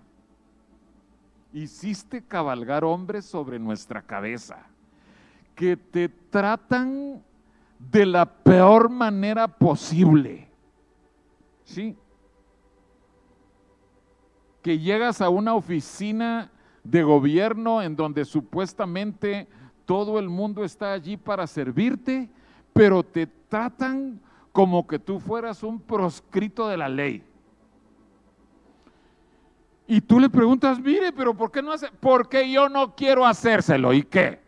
Hiciste 1.52 2.22
cabalgar 2.22 2.84
hombres 2.84 3.24
sobre 3.24 3.60
nuestra 3.60 4.02
cabeza, 4.02 4.66
que 5.54 5.76
te 5.76 6.08
tratan 6.08 7.22
de 7.78 8.04
la 8.04 8.26
peor 8.26 8.90
manera 8.90 9.46
posible. 9.46 10.49
¿Sí? 11.70 11.96
Que 14.60 14.80
llegas 14.80 15.20
a 15.20 15.28
una 15.28 15.54
oficina 15.54 16.50
de 16.82 17.04
gobierno 17.04 17.80
en 17.80 17.94
donde 17.94 18.24
supuestamente 18.24 19.46
todo 19.86 20.18
el 20.18 20.28
mundo 20.28 20.64
está 20.64 20.92
allí 20.92 21.16
para 21.16 21.46
servirte, 21.46 22.28
pero 22.72 23.04
te 23.04 23.28
tratan 23.48 24.20
como 24.50 24.84
que 24.84 24.98
tú 24.98 25.20
fueras 25.20 25.62
un 25.62 25.80
proscrito 25.80 26.66
de 26.66 26.76
la 26.76 26.88
ley. 26.88 27.22
Y 29.86 30.00
tú 30.00 30.18
le 30.18 30.28
preguntas, 30.28 30.80
mire, 30.80 31.12
pero 31.12 31.34
¿por 31.34 31.52
qué 31.52 31.62
no 31.62 31.70
hace? 31.70 31.86
Porque 32.00 32.50
yo 32.50 32.68
no 32.68 32.96
quiero 32.96 33.24
hacérselo. 33.24 33.92
¿Y 33.92 34.02
qué? 34.02 34.40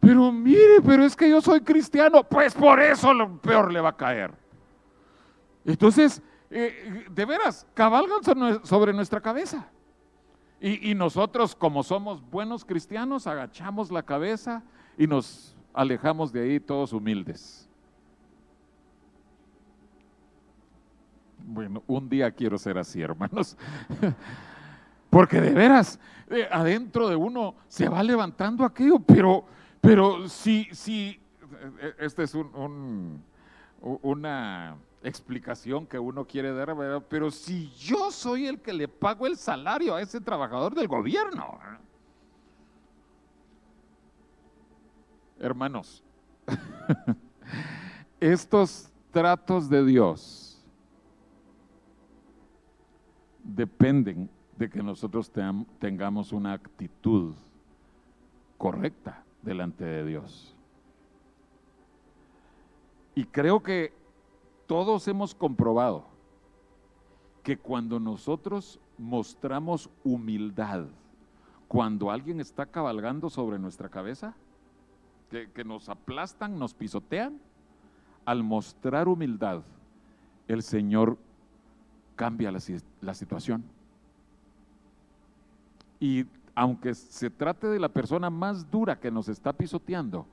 Pero 0.00 0.32
mire, 0.32 0.80
pero 0.84 1.04
es 1.04 1.14
que 1.14 1.30
yo 1.30 1.40
soy 1.40 1.60
cristiano, 1.60 2.24
pues 2.24 2.52
por 2.52 2.80
eso 2.80 3.14
lo 3.14 3.38
peor 3.38 3.72
le 3.72 3.80
va 3.80 3.90
a 3.90 3.96
caer. 3.96 4.39
Entonces, 5.64 6.22
eh, 6.50 7.06
de 7.10 7.24
veras, 7.24 7.66
cabalgan 7.74 8.20
sobre 8.64 8.92
nuestra 8.92 9.20
cabeza. 9.20 9.68
Y, 10.62 10.94
nosotros, 10.94 11.54
como 11.54 11.82
somos 11.82 12.20
buenos 12.30 12.66
cristianos, 12.66 13.26
agachamos 13.26 13.90
la 13.90 14.02
cabeza 14.02 14.62
y 14.98 15.06
nos 15.06 15.56
alejamos 15.72 16.30
de 16.32 16.42
ahí 16.42 16.60
todos 16.60 16.92
humildes. 16.92 17.66
Bueno, 21.38 21.82
un 21.86 22.10
día 22.10 22.30
quiero 22.30 22.58
ser 22.58 22.76
así, 22.76 23.00
hermanos. 23.00 23.56
Porque 25.08 25.40
de 25.40 25.52
veras, 25.52 25.98
eh, 26.28 26.46
adentro 26.52 27.08
de 27.08 27.16
uno 27.16 27.54
se 27.66 27.88
va 27.88 28.02
levantando 28.02 28.62
aquello, 28.62 28.98
pero, 28.98 29.46
pero 29.80 30.28
si, 30.28 30.68
si, 30.72 31.18
eh, 31.80 31.94
esta 32.00 32.22
es 32.22 32.34
un, 32.34 33.24
una 33.80 34.76
explicación 35.02 35.86
que 35.86 35.98
uno 35.98 36.26
quiere 36.26 36.52
dar, 36.52 36.74
pero 37.08 37.30
si 37.30 37.70
yo 37.70 38.10
soy 38.10 38.46
el 38.46 38.60
que 38.60 38.72
le 38.72 38.86
pago 38.86 39.26
el 39.26 39.36
salario 39.36 39.94
a 39.94 40.02
ese 40.02 40.20
trabajador 40.20 40.74
del 40.74 40.88
gobierno, 40.88 41.58
hermanos, 45.38 46.02
estos 48.20 48.90
tratos 49.10 49.68
de 49.70 49.84
Dios 49.84 50.62
dependen 53.42 54.28
de 54.56 54.68
que 54.68 54.82
nosotros 54.82 55.32
tengamos 55.78 56.32
una 56.32 56.52
actitud 56.52 57.34
correcta 58.58 59.24
delante 59.40 59.84
de 59.84 60.04
Dios. 60.04 60.54
Y 63.14 63.24
creo 63.24 63.62
que 63.62 63.99
todos 64.70 65.08
hemos 65.08 65.34
comprobado 65.34 66.04
que 67.42 67.58
cuando 67.58 67.98
nosotros 67.98 68.78
mostramos 68.98 69.90
humildad, 70.04 70.84
cuando 71.66 72.08
alguien 72.08 72.38
está 72.38 72.66
cabalgando 72.66 73.30
sobre 73.30 73.58
nuestra 73.58 73.88
cabeza, 73.88 74.36
que, 75.28 75.64
nos 75.64 75.88
aplastan, 75.88 76.56
nos 76.56 76.72
pisotean, 76.72 77.40
al 78.24 78.44
mostrar 78.44 79.08
humildad, 79.08 79.62
el 80.46 80.62
Señor 80.62 81.18
cambia 82.14 82.52
la 82.52 83.14
situación. 83.14 83.64
Y 85.98 86.26
aunque 86.54 86.94
se 86.94 87.28
trate 87.28 87.66
de 87.66 87.80
la 87.80 87.88
persona 87.88 88.30
más 88.30 88.70
dura 88.70 89.00
que 89.00 89.10
nos 89.10 89.28
está 89.28 89.52
pisoteando, 89.52 90.26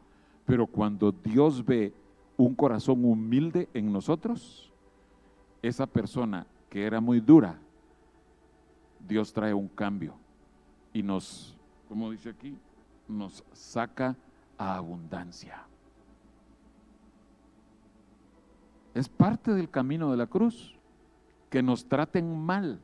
pero 0.45 0.67
cuando 0.67 1.11
Dios 1.11 1.65
ve 1.65 1.91
un 2.37 2.53
corazón 2.53 3.03
humilde 3.03 3.67
en 3.73 3.91
nosotros, 3.91 4.71
esa 5.61 5.87
persona 5.87 6.45
que 6.69 6.85
era 6.85 7.01
muy 7.01 7.19
dura, 7.19 7.59
Dios 9.07 9.33
trae 9.33 9.53
un 9.53 9.67
cambio 9.67 10.13
y 10.93 11.01
nos, 11.01 11.57
como 11.87 12.11
dice 12.11 12.29
aquí, 12.29 12.57
nos 13.07 13.43
saca 13.53 14.15
a 14.57 14.75
abundancia. 14.75 15.63
Es 18.93 19.09
parte 19.09 19.53
del 19.53 19.69
camino 19.69 20.11
de 20.11 20.17
la 20.17 20.27
cruz 20.27 20.75
que 21.49 21.61
nos 21.61 21.85
traten 21.85 22.37
mal 22.37 22.79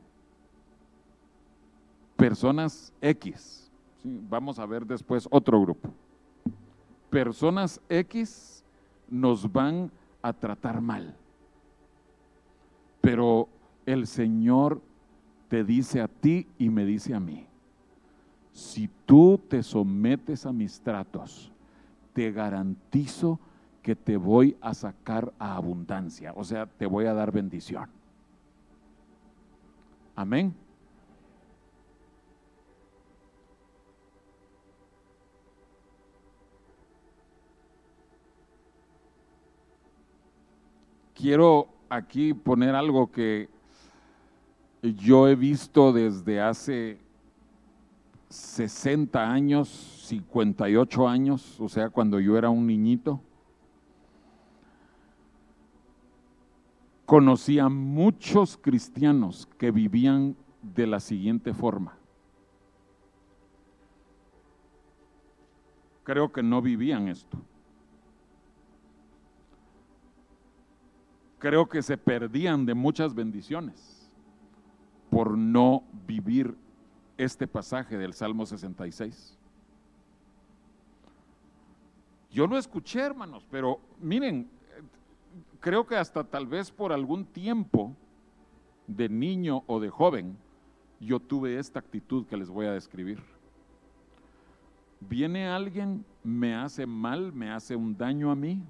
personas 2.16 2.92
X. 3.00 3.70
Vamos 4.02 4.58
a 4.58 4.66
ver 4.66 4.86
después 4.86 5.26
otro 5.30 5.60
grupo. 5.60 5.90
Personas 7.10 7.80
X 7.88 8.63
nos 9.08 9.50
van 9.52 9.90
a 10.22 10.32
tratar 10.32 10.80
mal. 10.80 11.16
Pero 13.00 13.48
el 13.86 14.06
Señor 14.06 14.80
te 15.48 15.64
dice 15.64 16.00
a 16.00 16.08
ti 16.08 16.46
y 16.58 16.70
me 16.70 16.84
dice 16.84 17.14
a 17.14 17.20
mí, 17.20 17.46
si 18.52 18.88
tú 19.04 19.38
te 19.48 19.62
sometes 19.62 20.46
a 20.46 20.52
mis 20.52 20.80
tratos, 20.80 21.52
te 22.12 22.32
garantizo 22.32 23.38
que 23.82 23.94
te 23.94 24.16
voy 24.16 24.56
a 24.60 24.72
sacar 24.72 25.32
a 25.38 25.56
abundancia, 25.56 26.32
o 26.34 26.44
sea, 26.44 26.66
te 26.66 26.86
voy 26.86 27.04
a 27.04 27.12
dar 27.12 27.30
bendición. 27.30 27.88
Amén. 30.16 30.54
Quiero 41.24 41.68
aquí 41.88 42.34
poner 42.34 42.74
algo 42.74 43.10
que 43.10 43.48
yo 44.82 45.26
he 45.26 45.34
visto 45.34 45.90
desde 45.90 46.38
hace 46.38 47.00
60 48.28 49.32
años, 49.32 49.68
58 50.04 51.08
años, 51.08 51.58
o 51.62 51.68
sea, 51.70 51.88
cuando 51.88 52.20
yo 52.20 52.36
era 52.36 52.50
un 52.50 52.66
niñito. 52.66 53.22
Conocí 57.06 57.58
a 57.58 57.70
muchos 57.70 58.58
cristianos 58.58 59.48
que 59.56 59.70
vivían 59.70 60.36
de 60.60 60.86
la 60.86 61.00
siguiente 61.00 61.54
forma. 61.54 61.96
Creo 66.02 66.30
que 66.30 66.42
no 66.42 66.60
vivían 66.60 67.08
esto. 67.08 67.38
Creo 71.44 71.68
que 71.68 71.82
se 71.82 71.98
perdían 71.98 72.64
de 72.64 72.72
muchas 72.72 73.14
bendiciones 73.14 74.10
por 75.10 75.36
no 75.36 75.84
vivir 76.06 76.56
este 77.18 77.46
pasaje 77.46 77.98
del 77.98 78.14
Salmo 78.14 78.46
66. 78.46 79.36
Yo 82.30 82.46
lo 82.46 82.56
escuché, 82.56 83.00
hermanos, 83.00 83.46
pero 83.50 83.78
miren, 84.00 84.48
creo 85.60 85.86
que 85.86 85.96
hasta 85.96 86.24
tal 86.24 86.46
vez 86.46 86.70
por 86.70 86.94
algún 86.94 87.26
tiempo 87.26 87.94
de 88.86 89.10
niño 89.10 89.64
o 89.66 89.80
de 89.80 89.90
joven, 89.90 90.38
yo 90.98 91.20
tuve 91.20 91.58
esta 91.58 91.78
actitud 91.78 92.24
que 92.24 92.38
les 92.38 92.48
voy 92.48 92.64
a 92.64 92.72
describir. 92.72 93.22
Viene 94.98 95.46
alguien, 95.46 96.06
me 96.22 96.54
hace 96.54 96.86
mal, 96.86 97.34
me 97.34 97.50
hace 97.50 97.76
un 97.76 97.94
daño 97.94 98.30
a 98.30 98.34
mí, 98.34 98.62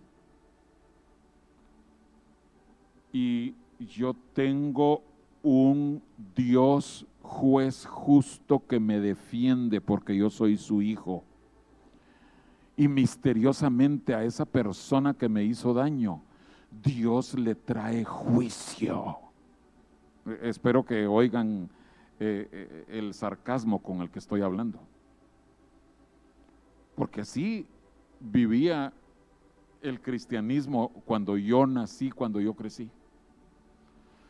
y 3.14 3.55
yo 3.79 4.12
tengo 4.33 5.03
un 5.44 6.03
Dios 6.35 7.07
juez 7.22 7.87
justo 7.87 8.66
que 8.66 8.81
me 8.81 8.98
defiende 8.98 9.81
porque 9.81 10.16
yo 10.16 10.31
soy 10.31 10.57
su 10.57 10.83
hijo. 10.83 11.22
Y 12.77 12.88
misteriosamente 12.88 14.14
a 14.14 14.24
esa 14.24 14.44
persona 14.44 15.14
que 15.14 15.29
me 15.29 15.44
hizo 15.44 15.72
daño, 15.72 16.22
Dios 16.83 17.38
le 17.38 17.55
trae 17.55 18.05
juicio. 18.05 19.18
Espero 20.42 20.85
que 20.85 21.07
oigan 21.07 21.70
eh, 22.18 22.48
eh, 22.50 22.85
el 22.88 23.14
sarcasmo 23.14 23.81
con 23.81 24.00
el 24.00 24.11
que 24.11 24.18
estoy 24.18 24.40
hablando. 24.40 24.81
Porque 26.96 27.20
así 27.20 27.66
vivía 28.18 28.92
el 29.83 30.00
cristianismo 30.00 30.90
cuando 31.05 31.37
yo 31.37 31.64
nací, 31.66 32.11
cuando 32.11 32.40
yo 32.40 32.55
crecí. 32.55 32.90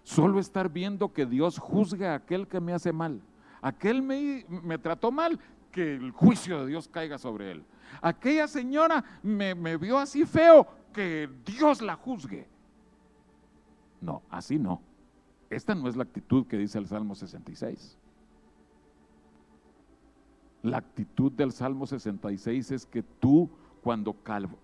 Solo 0.04 0.38
estar 0.38 0.68
viendo 0.68 1.12
que 1.12 1.26
Dios 1.26 1.58
juzgue 1.58 2.06
a 2.06 2.14
aquel 2.14 2.46
que 2.46 2.60
me 2.60 2.74
hace 2.74 2.92
mal. 2.92 3.20
Aquel 3.62 4.02
me, 4.02 4.44
me 4.48 4.78
trató 4.78 5.10
mal, 5.10 5.40
que 5.72 5.94
el 5.94 6.10
juicio 6.12 6.60
de 6.60 6.66
Dios 6.68 6.88
caiga 6.88 7.18
sobre 7.18 7.50
él. 7.50 7.64
Aquella 8.02 8.46
señora 8.46 9.02
me, 9.22 9.54
me 9.54 9.78
vio 9.78 9.98
así 9.98 10.26
feo, 10.26 10.66
que 10.92 11.28
Dios 11.46 11.80
la 11.80 11.96
juzgue. 11.96 12.46
No, 14.02 14.22
así 14.30 14.58
no. 14.58 14.82
Esta 15.48 15.74
no 15.74 15.88
es 15.88 15.96
la 15.96 16.02
actitud 16.02 16.46
que 16.46 16.58
dice 16.58 16.78
el 16.78 16.86
Salmo 16.86 17.14
66. 17.14 17.96
La 20.62 20.78
actitud 20.78 21.32
del 21.32 21.52
Salmo 21.52 21.86
66 21.86 22.70
es 22.70 22.86
que 22.86 23.02
tú, 23.02 23.50
cuando 23.82 24.14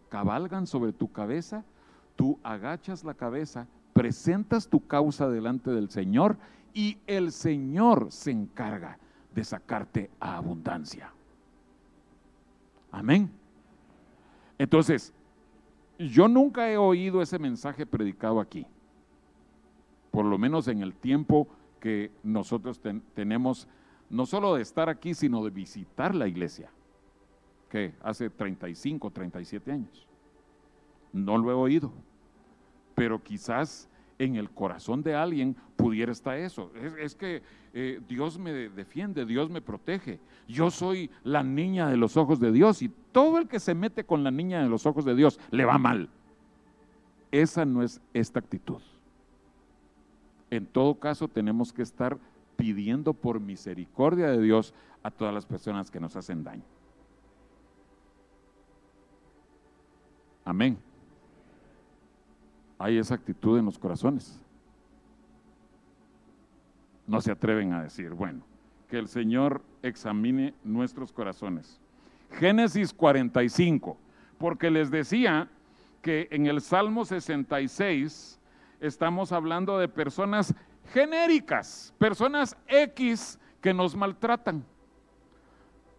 cabalgan 0.08 0.66
sobre 0.66 0.92
tu 0.92 1.10
cabeza, 1.10 1.64
tú 2.14 2.38
agachas 2.42 3.04
la 3.04 3.14
cabeza 3.14 3.66
presentas 4.00 4.66
tu 4.66 4.86
causa 4.86 5.28
delante 5.28 5.70
del 5.70 5.90
Señor 5.90 6.38
y 6.72 6.96
el 7.06 7.32
Señor 7.32 8.06
se 8.08 8.30
encarga 8.30 8.98
de 9.34 9.44
sacarte 9.44 10.10
a 10.18 10.38
abundancia. 10.38 11.12
Amén. 12.90 13.30
Entonces, 14.56 15.12
yo 15.98 16.28
nunca 16.28 16.70
he 16.70 16.78
oído 16.78 17.20
ese 17.20 17.38
mensaje 17.38 17.84
predicado 17.84 18.40
aquí, 18.40 18.66
por 20.10 20.24
lo 20.24 20.38
menos 20.38 20.66
en 20.68 20.80
el 20.80 20.94
tiempo 20.94 21.46
que 21.78 22.10
nosotros 22.22 22.80
tenemos, 23.12 23.68
no 24.08 24.24
solo 24.24 24.54
de 24.54 24.62
estar 24.62 24.88
aquí, 24.88 25.12
sino 25.12 25.44
de 25.44 25.50
visitar 25.50 26.14
la 26.14 26.26
iglesia. 26.26 26.70
que 27.68 27.94
hace 28.02 28.30
35, 28.30 29.10
37 29.10 29.70
años. 29.70 30.08
No 31.12 31.36
lo 31.36 31.50
he 31.50 31.54
oído, 31.54 31.92
pero 32.94 33.22
quizás 33.22 33.89
en 34.20 34.36
el 34.36 34.50
corazón 34.50 35.02
de 35.02 35.14
alguien 35.14 35.56
pudiera 35.76 36.12
estar 36.12 36.36
eso. 36.36 36.70
Es, 36.98 37.14
que 37.14 37.42
eh, 37.72 38.02
Dios 38.06 38.38
me 38.38 38.52
defiende, 38.52 39.24
Dios 39.24 39.48
me 39.48 39.62
protege. 39.62 40.20
Yo 40.46 40.70
soy 40.70 41.10
la 41.24 41.42
niña 41.42 41.88
de 41.88 41.96
los 41.96 42.18
ojos 42.18 42.38
de 42.38 42.52
Dios 42.52 42.82
y 42.82 42.90
todo 43.12 43.38
el 43.38 43.48
que 43.48 43.58
se 43.58 43.74
mete 43.74 44.04
con 44.04 44.22
la 44.22 44.30
niña 44.30 44.62
de 44.62 44.68
los 44.68 44.84
ojos 44.84 45.06
de 45.06 45.14
Dios 45.14 45.40
le 45.50 45.64
va 45.64 45.78
mal. 45.78 46.10
Esa 47.32 47.64
no 47.64 47.82
es 47.82 48.02
esta 48.12 48.40
actitud. 48.40 48.82
En 50.50 50.66
todo 50.66 50.96
caso, 50.96 51.26
tenemos 51.26 51.72
que 51.72 51.80
estar 51.80 52.18
pidiendo 52.56 53.14
por 53.14 53.40
misericordia 53.40 54.26
de 54.26 54.42
Dios 54.42 54.74
a 55.02 55.10
todas 55.10 55.32
las 55.32 55.46
personas 55.46 55.90
que 55.90 55.98
nos 55.98 56.14
hacen 56.14 56.44
daño. 56.44 56.64
Amén 60.44 60.89
hay 62.80 62.96
esa 62.96 63.14
actitud 63.14 63.58
en 63.58 63.66
los 63.66 63.78
corazones. 63.78 64.40
No 67.06 67.20
se 67.20 67.30
atreven 67.30 67.74
a 67.74 67.82
decir, 67.82 68.10
bueno, 68.14 68.40
que 68.88 68.96
el 68.98 69.06
Señor 69.06 69.60
examine 69.82 70.54
nuestros 70.64 71.12
corazones. 71.12 71.78
Génesis 72.32 72.94
45, 72.94 73.98
porque 74.38 74.70
les 74.70 74.90
decía 74.90 75.50
que 76.00 76.26
en 76.30 76.46
el 76.46 76.62
Salmo 76.62 77.04
66 77.04 78.40
estamos 78.80 79.30
hablando 79.30 79.78
de 79.78 79.86
personas 79.86 80.54
genéricas, 80.94 81.92
personas 81.98 82.56
X 82.66 83.38
que 83.60 83.74
nos 83.74 83.94
maltratan. 83.94 84.64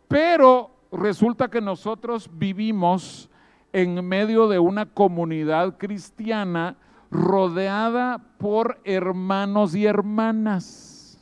Pero 0.08 0.72
resulta 0.91 1.48
que 1.48 1.62
nosotros 1.62 2.28
vivimos 2.34 3.30
en 3.74 4.06
medio 4.06 4.48
de 4.48 4.60
una 4.60 4.86
comunidad 4.86 5.78
cristiana 5.78 6.78
rodeada 7.10 8.20
por 8.38 8.80
hermanos 8.84 9.74
y 9.76 9.86
hermanas. 9.86 11.20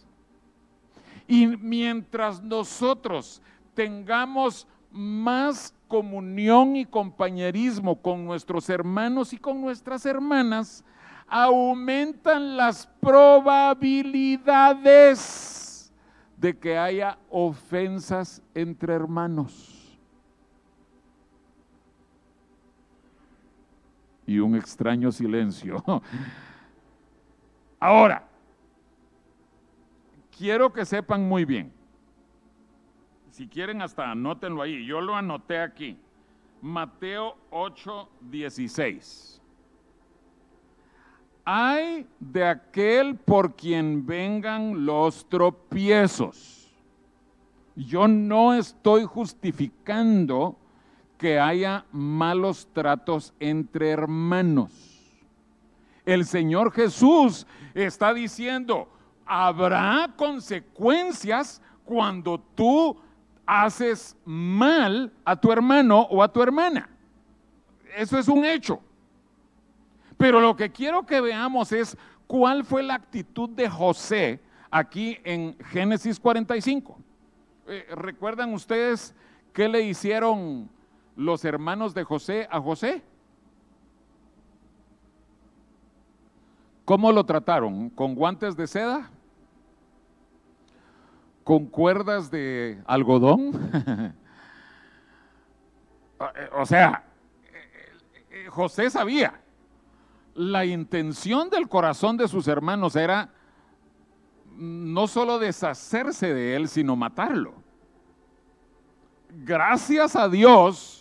Y 1.28 1.48
mientras 1.48 2.42
nosotros 2.42 3.42
tengamos 3.74 4.68
más 4.92 5.74
comunión 5.88 6.76
y 6.76 6.86
compañerismo 6.86 8.02
con 8.02 8.26
nuestros 8.26 8.68
hermanos 8.70 9.34
y 9.34 9.38
con 9.38 9.62
nuestras 9.62 10.06
hermanas, 10.06 10.84
aumentan 11.28 12.58
las 12.58 12.88
probabilidades 13.00 15.94
de 16.38 16.58
que 16.58 16.78
haya 16.78 17.18
ofensas 17.30 18.42
entre 18.54 18.94
hermanos. 18.94 19.79
Y 24.30 24.38
un 24.38 24.56
extraño 24.56 25.12
silencio. 25.12 25.84
Ahora, 27.80 28.28
quiero 30.38 30.72
que 30.72 30.86
sepan 30.86 31.28
muy 31.28 31.46
bien, 31.46 31.74
si 33.32 33.48
quieren 33.48 33.82
hasta 33.82 34.12
anótenlo 34.12 34.62
ahí, 34.62 34.86
yo 34.86 35.02
lo 35.02 35.16
anoté 35.16 35.60
aquí, 35.60 35.98
Mateo 36.62 37.38
8, 37.50 38.08
16. 38.30 39.42
Hay 41.46 42.06
de 42.20 42.46
aquel 42.46 43.16
por 43.16 43.56
quien 43.56 44.06
vengan 44.06 44.86
los 44.86 45.28
tropiezos. 45.28 46.72
Yo 47.76 48.08
no 48.08 48.54
estoy 48.54 49.06
justificando 49.06 50.59
que 51.20 51.38
haya 51.38 51.86
malos 51.92 52.70
tratos 52.74 53.34
entre 53.42 53.90
hermanos. 53.90 54.72
El 56.06 56.26
Señor 56.26 56.72
Jesús 56.72 57.46
está 57.74 58.14
diciendo, 58.14 58.88
habrá 59.26 60.10
consecuencias 60.16 61.62
cuando 61.84 62.40
tú 62.56 62.98
haces 63.46 64.16
mal 64.24 65.12
a 65.26 65.36
tu 65.36 65.52
hermano 65.52 66.04
o 66.04 66.24
a 66.24 66.32
tu 66.32 66.42
hermana. 66.42 66.90
Eso 67.98 68.18
es 68.18 68.30
un 68.30 68.46
hecho. 68.46 68.80
Pero 70.18 70.40
lo 70.40 70.56
que 70.56 70.72
quiero 70.72 71.06
que 71.06 71.20
veamos 71.20 71.74
es 71.74 71.98
cuál 72.28 72.64
fue 72.64 72.82
la 72.82 72.96
actitud 72.96 73.50
de 73.50 73.70
José 73.70 74.40
aquí 74.72 75.18
en 75.26 75.58
Génesis 75.66 76.18
45. 76.18 76.98
Eh, 77.68 77.88
¿Recuerdan 77.92 78.54
ustedes 78.54 79.14
qué 79.52 79.68
le 79.68 79.82
hicieron 79.82 80.70
los 81.16 81.46
hermanos 81.46 81.94
de 81.94 82.04
José 82.04 82.48
a 82.52 82.60
José? 82.60 83.04
¿Cómo 86.86 87.12
lo 87.12 87.24
trataron? 87.24 87.90
¿Con 87.92 88.16
guantes 88.16 88.56
de 88.56 88.66
seda? 88.66 89.10
¿Con 91.44 91.68
cuerdas 91.68 92.32
de 92.32 92.82
algodón? 92.86 93.52
o 96.58 96.66
sea, 96.66 97.04
José 98.50 98.90
sabía, 98.90 99.40
la 100.34 100.66
intención 100.66 101.50
del 101.50 101.68
corazón 101.68 102.18
de 102.18 102.28
sus 102.28 102.48
hermanos 102.48 102.96
era 102.96 103.30
no 104.56 105.08
solo 105.08 105.40
deshacerse 105.40 106.34
de 106.34 106.56
él, 106.56 106.68
sino 106.68 106.96
matarlo. 106.96 107.54
Gracias 109.30 110.16
a 110.16 110.28
Dios, 110.28 110.99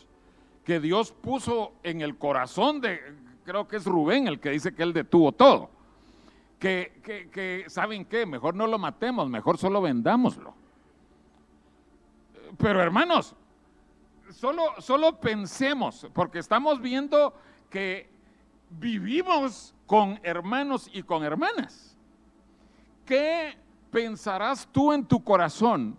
que 0.68 0.80
Dios 0.80 1.12
puso 1.12 1.72
en 1.82 2.02
el 2.02 2.18
corazón 2.18 2.82
de, 2.82 3.00
creo 3.46 3.66
que 3.66 3.76
es 3.76 3.86
Rubén 3.86 4.28
el 4.28 4.38
que 4.38 4.50
dice 4.50 4.74
que 4.74 4.82
él 4.82 4.92
detuvo 4.92 5.32
todo. 5.32 5.70
Que, 6.58 7.00
que, 7.32 7.64
¿saben 7.68 8.04
qué? 8.04 8.26
Mejor 8.26 8.54
no 8.54 8.66
lo 8.66 8.78
matemos, 8.78 9.30
mejor 9.30 9.56
solo 9.56 9.80
vendámoslo. 9.80 10.52
Pero 12.58 12.82
hermanos, 12.82 13.34
solo, 14.28 14.62
solo 14.80 15.18
pensemos, 15.18 16.06
porque 16.12 16.38
estamos 16.38 16.82
viendo 16.82 17.32
que 17.70 18.10
vivimos 18.68 19.74
con 19.86 20.20
hermanos 20.22 20.90
y 20.92 21.02
con 21.02 21.24
hermanas. 21.24 21.96
¿Qué 23.06 23.56
pensarás 23.90 24.68
tú 24.70 24.92
en 24.92 25.06
tu 25.06 25.24
corazón 25.24 25.96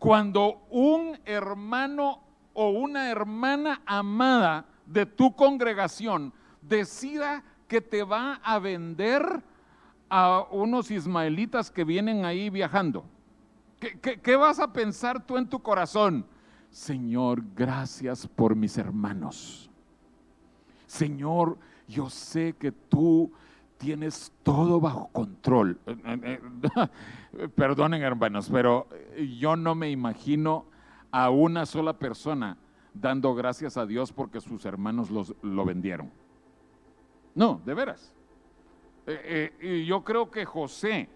cuando 0.00 0.66
un 0.68 1.16
hermano 1.24 2.24
o 2.62 2.68
una 2.68 3.10
hermana 3.10 3.80
amada 3.86 4.66
de 4.84 5.06
tu 5.06 5.34
congregación 5.34 6.30
decida 6.60 7.42
que 7.66 7.80
te 7.80 8.02
va 8.02 8.34
a 8.34 8.58
vender 8.58 9.42
a 10.10 10.44
unos 10.50 10.90
ismaelitas 10.90 11.70
que 11.70 11.84
vienen 11.84 12.26
ahí 12.26 12.50
viajando. 12.50 13.06
¿Qué, 13.78 14.36
vas 14.36 14.58
a 14.58 14.70
pensar 14.70 15.24
tú 15.24 15.38
en 15.38 15.48
tu 15.48 15.62
corazón? 15.62 16.26
Señor, 16.68 17.42
gracias 17.56 18.26
por 18.26 18.54
mis 18.54 18.76
hermanos. 18.76 19.70
Señor, 20.86 21.56
yo 21.88 22.10
sé 22.10 22.52
que 22.58 22.72
tú 22.72 23.32
tienes 23.78 24.30
todo 24.42 24.78
bajo 24.82 25.08
control. 25.12 25.80
Perdonen 27.54 28.02
hermanos, 28.02 28.50
pero 28.52 28.86
yo 29.38 29.56
no 29.56 29.74
me 29.74 29.90
imagino 29.90 30.66
a 31.10 31.30
una 31.30 31.66
sola 31.66 31.92
persona 31.98 32.56
dando 32.94 33.34
gracias 33.34 33.76
a 33.76 33.86
Dios 33.86 34.12
porque 34.12 34.40
sus 34.40 34.64
hermanos 34.64 35.10
los, 35.10 35.34
lo 35.42 35.64
vendieron. 35.64 36.10
No, 37.34 37.60
de 37.64 37.74
veras. 37.74 38.12
Eh, 39.06 39.52
eh, 39.60 39.84
yo 39.86 40.04
creo 40.04 40.30
que 40.30 40.44
José, 40.44 41.08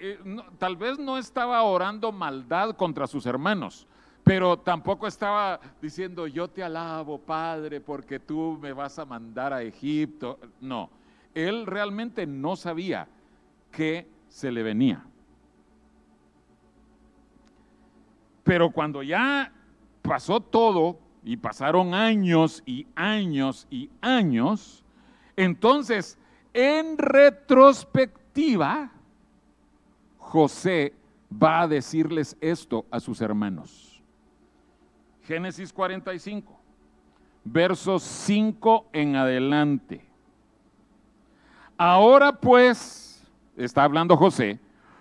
eh, 0.00 0.18
tal 0.58 0.76
vez 0.76 0.98
no 0.98 1.18
estaba 1.18 1.62
orando 1.62 2.12
maldad 2.12 2.76
contra 2.76 3.06
sus 3.06 3.26
hermanos, 3.26 3.86
pero 4.24 4.58
tampoco 4.58 5.06
estaba 5.06 5.60
diciendo, 5.80 6.26
yo 6.26 6.48
te 6.48 6.62
alabo, 6.62 7.18
Padre, 7.18 7.80
porque 7.80 8.18
tú 8.18 8.58
me 8.60 8.72
vas 8.72 8.98
a 8.98 9.04
mandar 9.04 9.52
a 9.52 9.62
Egipto. 9.62 10.38
No, 10.60 10.90
él 11.32 11.64
realmente 11.64 12.26
no 12.26 12.56
sabía 12.56 13.08
que 13.70 14.08
se 14.28 14.50
le 14.50 14.62
venía. 14.62 15.05
Pero 18.46 18.70
cuando 18.70 19.02
ya 19.02 19.52
pasó 20.02 20.40
todo 20.40 21.00
y 21.24 21.36
pasaron 21.36 21.94
años 21.94 22.62
y 22.64 22.86
años 22.94 23.66
y 23.68 23.90
años, 24.00 24.84
entonces 25.34 26.16
en 26.54 26.96
retrospectiva, 26.96 28.92
José 30.16 30.94
va 31.30 31.62
a 31.62 31.66
decirles 31.66 32.36
esto 32.40 32.86
a 32.88 33.00
sus 33.00 33.20
hermanos. 33.20 34.00
Génesis 35.24 35.72
45, 35.72 36.56
versos 37.42 38.04
5 38.04 38.86
en 38.92 39.16
adelante. 39.16 40.06
Ahora 41.76 42.30
pues, 42.30 43.28
está 43.56 43.82
hablando 43.82 44.16
José, 44.16 44.60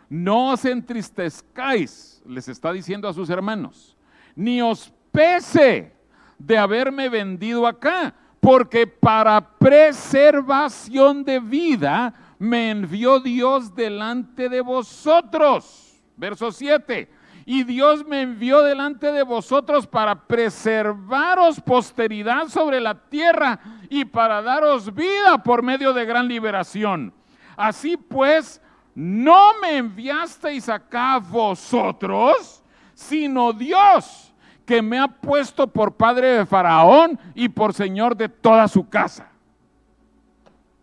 no 0.09 0.49
os 0.49 0.65
entristezcáis 0.65 2.14
les 2.27 2.47
está 2.47 2.71
diciendo 2.71 3.07
a 3.07 3.13
sus 3.13 3.29
hermanos, 3.29 3.95
ni 4.35 4.61
os 4.61 4.91
pese 5.11 5.93
de 6.37 6.57
haberme 6.57 7.09
vendido 7.09 7.65
acá, 7.65 8.13
porque 8.39 8.85
para 8.85 9.57
preservación 9.57 11.23
de 11.23 11.39
vida 11.39 12.13
me 12.37 12.69
envió 12.71 13.19
Dios 13.19 13.73
delante 13.73 14.49
de 14.49 14.61
vosotros. 14.61 16.01
Verso 16.17 16.51
7. 16.51 17.09
Y 17.47 17.63
Dios 17.63 18.05
me 18.05 18.21
envió 18.21 18.61
delante 18.61 19.11
de 19.11 19.23
vosotros 19.23 19.85
para 19.85 20.27
preservaros 20.27 21.61
posteridad 21.61 22.47
sobre 22.47 22.81
la 22.81 22.95
tierra 23.07 23.59
y 23.89 24.05
para 24.05 24.41
daros 24.41 24.93
vida 24.93 25.43
por 25.43 25.61
medio 25.61 25.93
de 25.93 26.05
gran 26.05 26.27
liberación. 26.27 27.13
Así 27.55 27.97
pues, 27.97 28.61
no 28.95 29.59
me 29.61 29.77
enviasteis 29.77 30.69
acá 30.69 31.19
vosotros, 31.19 32.63
sino 32.93 33.51
Dios, 33.51 34.33
que 34.65 34.81
me 34.81 34.97
ha 34.97 35.07
puesto 35.09 35.67
por 35.67 35.93
padre 35.93 36.27
de 36.37 36.45
Faraón 36.45 37.19
y 37.35 37.49
por 37.49 37.73
señor 37.73 38.15
de 38.15 38.29
toda 38.29 38.69
su 38.69 38.87
casa. 38.87 39.29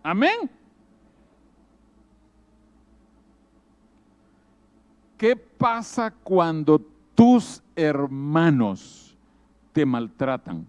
Amén. 0.02 0.50
¿Qué 5.16 5.34
pasa 5.34 6.10
cuando 6.10 6.80
tus 7.14 7.62
hermanos 7.74 9.16
te 9.72 9.86
maltratan? 9.86 10.66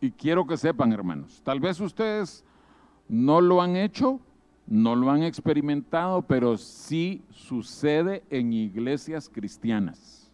Y 0.00 0.10
quiero 0.10 0.46
que 0.46 0.56
sepan, 0.56 0.92
hermanos, 0.92 1.40
tal 1.44 1.60
vez 1.60 1.78
ustedes 1.78 2.44
no 3.08 3.40
lo 3.40 3.62
han 3.62 3.76
hecho, 3.76 4.20
no 4.66 4.96
lo 4.96 5.10
han 5.10 5.22
experimentado, 5.22 6.22
pero 6.22 6.56
sí 6.56 7.22
sucede 7.30 8.22
en 8.30 8.52
iglesias 8.52 9.28
cristianas. 9.28 10.30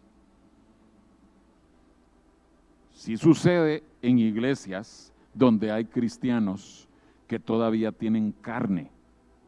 Sí 2.93 3.17
sucede 3.17 3.83
en 4.01 4.19
iglesias 4.19 5.13
donde 5.33 5.71
hay 5.71 5.85
cristianos 5.85 6.87
que 7.27 7.39
todavía 7.39 7.91
tienen 7.91 8.31
carne 8.31 8.91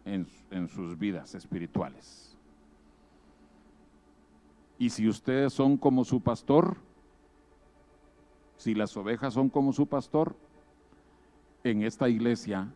en, 0.04 0.28
en 0.52 0.68
sus 0.68 0.98
vidas 0.98 1.36
espirituales. 1.36 2.38
Y 4.78 4.90
si 4.90 5.08
ustedes 5.08 5.54
son 5.54 5.78
como 5.78 6.04
su 6.04 6.22
pastor, 6.22 6.78
si 8.58 8.74
las 8.74 8.96
ovejas 8.98 9.34
son 9.34 9.50
como 9.50 9.72
su 9.74 9.88
pastor, 9.88 10.36
en 11.64 11.82
esta 11.82 12.10
iglesia 12.10 12.72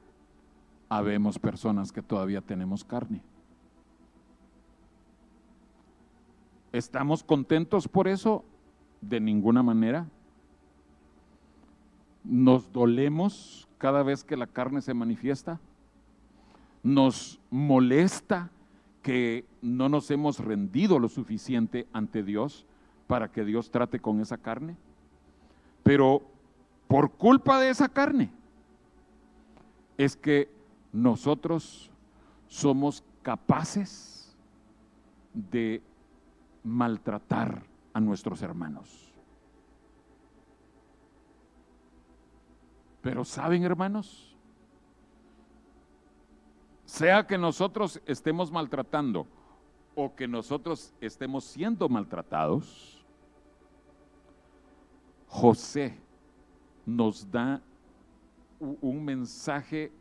habemos 0.90 1.38
personas 1.38 1.92
que 1.92 2.02
todavía 2.02 2.42
tenemos 2.42 2.84
carne. 2.84 3.22
¿Estamos 6.72 7.24
contentos 7.24 7.88
por 7.88 8.08
eso? 8.08 8.44
De 9.02 9.20
ninguna 9.20 9.64
manera. 9.64 10.08
¿Nos 12.24 12.72
dolemos 12.74 13.68
cada 13.78 14.04
vez 14.04 14.24
que 14.24 14.36
la 14.36 14.48
carne 14.48 14.82
se 14.82 14.94
manifiesta? 14.94 15.60
¿Nos 16.84 17.40
molesta 17.50 18.50
que 19.04 19.46
no 19.62 19.90
nos 19.90 20.12
hemos 20.12 20.40
rendido 20.40 21.00
lo 21.00 21.08
suficiente 21.08 21.88
ante 21.94 22.24
Dios 22.24 22.66
para 23.08 23.32
que 23.32 23.46
Dios 23.46 23.72
trate 23.72 24.00
con 24.00 24.20
esa 24.20 24.38
carne? 24.38 24.76
Pero 25.84 26.22
por 26.88 27.12
culpa 27.12 27.60
de 27.60 27.70
esa 27.70 27.90
carne 27.90 28.32
es 29.98 30.16
que 30.16 30.59
nosotros 30.92 31.92
somos 32.48 33.04
capaces 33.22 34.36
de 35.34 35.82
maltratar 36.64 37.64
a 37.94 38.00
nuestros 38.00 38.42
hermanos. 38.42 39.14
Pero 43.02 43.24
saben, 43.24 43.64
hermanos, 43.64 44.36
sea 46.86 47.26
que 47.26 47.38
nosotros 47.38 48.02
estemos 48.06 48.52
maltratando 48.52 49.28
o 49.96 50.16
que 50.16 50.28
nosotros 50.28 50.94
estemos 51.00 51.44
siendo 51.46 51.88
maltratados, 51.88 53.06
José 55.28 55.98
nos 56.86 57.30
da 57.30 57.62
un 58.60 59.06
mensaje 59.06 59.92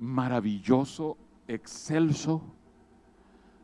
maravilloso, 0.00 1.16
excelso 1.46 2.42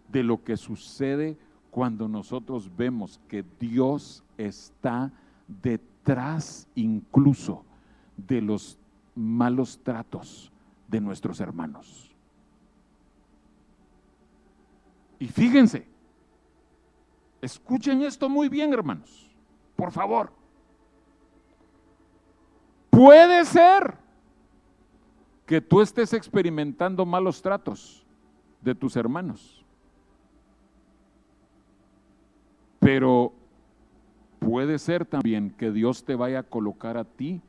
de 0.08 0.22
lo 0.22 0.44
que 0.44 0.56
sucede 0.56 1.36
cuando 1.70 2.08
nosotros 2.08 2.70
vemos 2.76 3.20
que 3.26 3.44
Dios 3.58 4.22
está 4.38 5.12
detrás 5.48 6.68
incluso 6.74 7.64
de 8.16 8.40
los 8.40 8.78
malos 9.14 9.80
tratos 9.82 10.52
de 10.88 11.00
nuestros 11.00 11.40
hermanos. 11.40 12.14
Y 15.18 15.26
fíjense, 15.26 15.86
escuchen 17.40 18.02
esto 18.02 18.28
muy 18.28 18.48
bien, 18.48 18.72
hermanos, 18.72 19.30
por 19.74 19.90
favor. 19.90 20.32
Puede 22.90 23.44
ser 23.44 24.05
que 25.46 25.60
tú 25.60 25.80
estés 25.80 26.12
experimentando 26.12 27.06
malos 27.06 27.40
tratos 27.40 28.04
de 28.60 28.74
tus 28.74 28.96
hermanos. 28.96 29.64
Pero 32.80 33.32
puede 34.40 34.78
ser 34.78 35.06
también 35.06 35.50
que 35.50 35.70
Dios 35.70 36.04
te 36.04 36.16
vaya 36.16 36.40
a 36.40 36.42
colocar 36.42 36.96
a 36.96 37.04
ti 37.04 37.40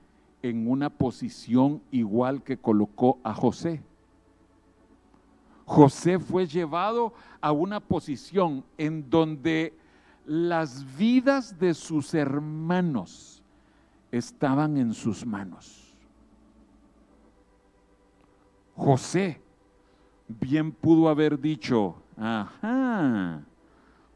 en 0.44 0.70
una 0.70 0.90
posición 0.90 1.82
igual 1.92 2.44
que 2.44 2.58
colocó 2.58 3.20
a 3.24 3.34
José. 3.34 3.82
José 5.66 6.20
fue 6.20 6.48
llevado 6.48 7.14
a 7.42 7.52
una 7.52 7.80
posición 7.80 8.64
en 8.78 9.10
donde 9.10 9.78
las 10.26 10.86
vidas 10.98 11.60
de 11.60 11.74
sus 11.74 12.14
hermanos 12.14 13.44
estaban 14.12 14.78
en 14.78 14.94
sus 14.94 15.26
manos. 15.26 15.87
José 18.88 19.42
bien 20.30 20.72
pudo 20.72 21.10
haber 21.10 21.42
dicho, 21.42 21.98
ajá, 22.16 23.42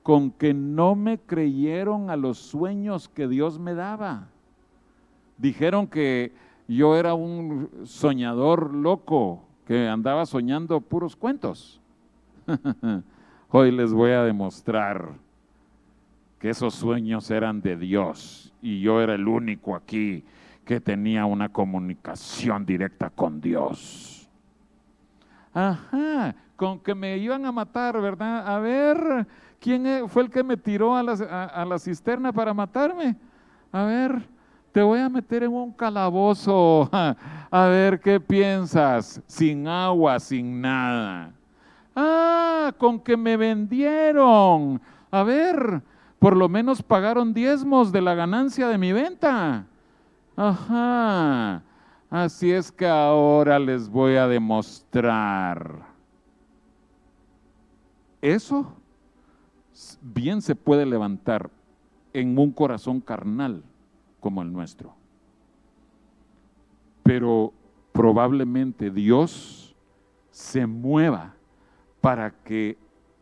con 0.01 0.31
que 0.31 0.53
no 0.53 0.95
me 0.95 1.17
creyeron 1.17 2.09
a 2.09 2.15
los 2.15 2.37
sueños 2.37 3.09
que 3.09 3.27
Dios 3.27 3.59
me 3.59 3.73
daba. 3.73 4.29
Dijeron 5.37 5.87
que 5.87 6.31
yo 6.69 6.95
era 6.95 7.13
un 7.15 7.69
soñador 7.83 8.73
loco, 8.73 9.43
que 9.67 9.89
andaba 9.89 10.25
soñando 10.25 10.79
puros 10.79 11.17
cuentos. 11.17 11.81
Hoy 13.49 13.71
les 13.71 13.91
voy 13.91 14.11
a 14.11 14.23
demostrar 14.23 15.09
que 16.39 16.49
esos 16.49 16.75
sueños 16.75 17.29
eran 17.29 17.61
de 17.61 17.75
Dios 17.75 18.53
y 18.61 18.79
yo 18.79 19.01
era 19.01 19.15
el 19.15 19.27
único 19.27 19.75
aquí 19.75 20.23
que 20.63 20.79
tenía 20.79 21.25
una 21.25 21.49
comunicación 21.49 22.65
directa 22.65 23.09
con 23.09 23.41
Dios. 23.41 24.20
Ajá, 25.53 26.35
con 26.55 26.79
que 26.79 26.95
me 26.95 27.17
iban 27.17 27.45
a 27.45 27.51
matar, 27.51 27.99
¿verdad? 27.99 28.47
A 28.47 28.59
ver, 28.59 29.27
¿quién 29.59 29.85
e-, 29.85 30.07
fue 30.07 30.23
el 30.23 30.29
que 30.29 30.43
me 30.43 30.55
tiró 30.55 30.95
a 30.95 31.03
la, 31.03 31.79
cisterna 31.79 32.31
para 32.31 32.53
matarme? 32.53 33.15
A 33.71 33.83
ver, 33.83 34.27
te 34.71 34.81
voy 34.81 34.99
a 34.99 35.09
meter 35.09 35.43
en 35.43 35.51
un 35.51 35.71
calabozo. 35.71 36.89
A 37.53 37.65
ver 37.65 37.99
qué 37.99 38.17
piensas, 38.17 39.21
sin 39.27 39.67
agua, 39.67 40.21
sin 40.21 40.61
nada. 40.61 41.33
Ah, 41.93 42.73
con 42.77 42.97
que 42.97 43.17
me 43.17 43.35
vendieron. 43.35 44.79
A 45.11 45.23
ver, 45.23 45.81
por 46.17 46.37
lo 46.37 46.47
menos 46.47 46.81
pagaron 46.81 47.33
diezmos 47.33 47.91
de 47.91 48.01
la 48.01 48.15
ganancia 48.15 48.69
de 48.69 48.77
mi 48.77 48.93
venta. 48.93 49.65
Ajá. 50.37 51.61
Así 52.11 52.51
es 52.51 52.73
que 52.73 52.85
ahora 52.85 53.57
les 53.57 53.87
voy 53.87 54.17
a 54.17 54.27
demostrar. 54.27 55.87
Eso 58.21 58.73
bien 60.01 60.41
se 60.41 60.53
puede 60.53 60.85
levantar 60.85 61.49
en 62.11 62.37
un 62.37 62.51
corazón 62.51 62.99
carnal 62.99 63.63
como 64.19 64.41
el 64.41 64.51
nuestro. 64.51 64.93
Pero 67.01 67.53
probablemente 67.93 68.91
Dios 68.91 69.73
se 70.31 70.67
mueva 70.67 71.35
para 72.01 72.31
que 72.31 72.77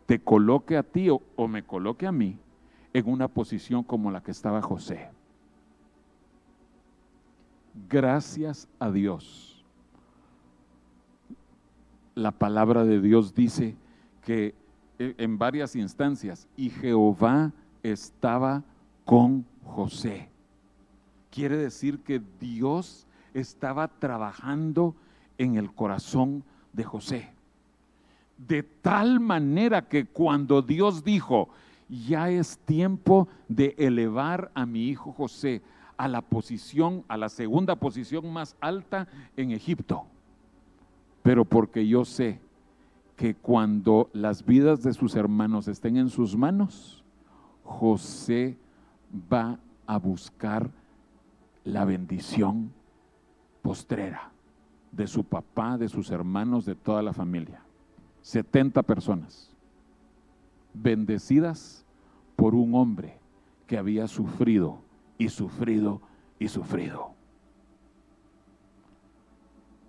te 0.07 0.17
coloque 0.17 0.75
a 0.75 0.81
ti 0.81 1.09
o, 1.11 1.47
me 1.47 1.61
coloque 1.61 2.07
a 2.07 2.11
mí 2.11 2.39
en 2.93 3.07
una 3.07 3.27
posición 3.27 3.83
como 3.83 4.09
la 4.09 4.23
que 4.23 4.31
estaba 4.31 4.63
José 4.63 5.11
gracias 7.89 8.67
a 8.79 8.91
Dios. 8.91 9.63
La 12.15 12.31
palabra 12.31 12.83
de 12.83 12.99
Dios 13.01 13.33
dice 13.33 13.75
que 14.23 14.55
e, 14.97 15.15
en 15.17 15.37
varias 15.37 15.75
instancias, 15.75 16.47
y 16.57 16.69
Jehová 16.69 17.53
estaba 17.83 18.63
con 19.05 19.45
José. 19.63 20.29
Quiere 21.31 21.57
decir 21.57 21.99
que 21.99 22.21
Dios 22.39 23.07
estaba 23.33 23.87
trabajando 23.87 24.95
en 25.37 25.55
el 25.55 25.73
corazón 25.73 26.43
de 26.73 26.83
José. 26.83 27.31
De 28.37 28.63
tal 28.63 29.19
manera 29.19 29.87
que 29.87 30.05
cuando 30.05 30.61
Dios 30.61 31.03
dijo, 31.03 31.49
ya 31.87 32.29
es 32.29 32.57
tiempo 32.59 33.27
de 33.47 33.75
elevar 33.77 34.51
a 34.53 34.65
mi 34.65 34.87
hijo 34.87 35.11
José 35.11 35.61
a 35.99 36.07
la 36.07 36.21
posición, 36.21 37.03
a 37.09 37.17
la 37.17 37.27
segunda 37.27 37.75
posición 37.75 38.31
más 38.31 38.55
alta 38.61 39.09
en 39.35 39.51
Egipto. 39.51 40.05
Pero 41.21 41.43
porque 41.43 41.85
yo 41.85 42.05
sé 42.05 42.39
que 43.17 43.35
cuando 43.35 44.09
las 44.13 44.45
vidas 44.45 44.81
de 44.81 44.93
sus 44.93 45.17
hermanos 45.17 45.67
estén 45.67 45.97
en 45.97 46.09
sus 46.09 46.37
manos, 46.37 47.03
José 47.65 48.57
va 49.31 49.59
a 49.85 49.99
buscar 49.99 50.71
la 51.65 51.83
bendición 51.83 52.71
postrera 53.61 54.31
de 54.93 55.05
su 55.05 55.25
papá, 55.25 55.77
de 55.77 55.89
sus 55.89 56.11
hermanos, 56.11 56.65
de 56.65 56.75
toda 56.75 57.03
la 57.03 57.11
familia. 57.11 57.61
70 58.21 58.83
personas 58.83 59.51
bendecidas 60.73 61.85
por 62.37 62.55
un 62.55 62.73
hombre 62.73 63.19
que 63.67 63.77
había 63.77 64.07
sufrido 64.07 64.87
y 65.19 65.29
sufrido 65.29 66.01
y 66.39 66.47
sufrido. 66.47 67.13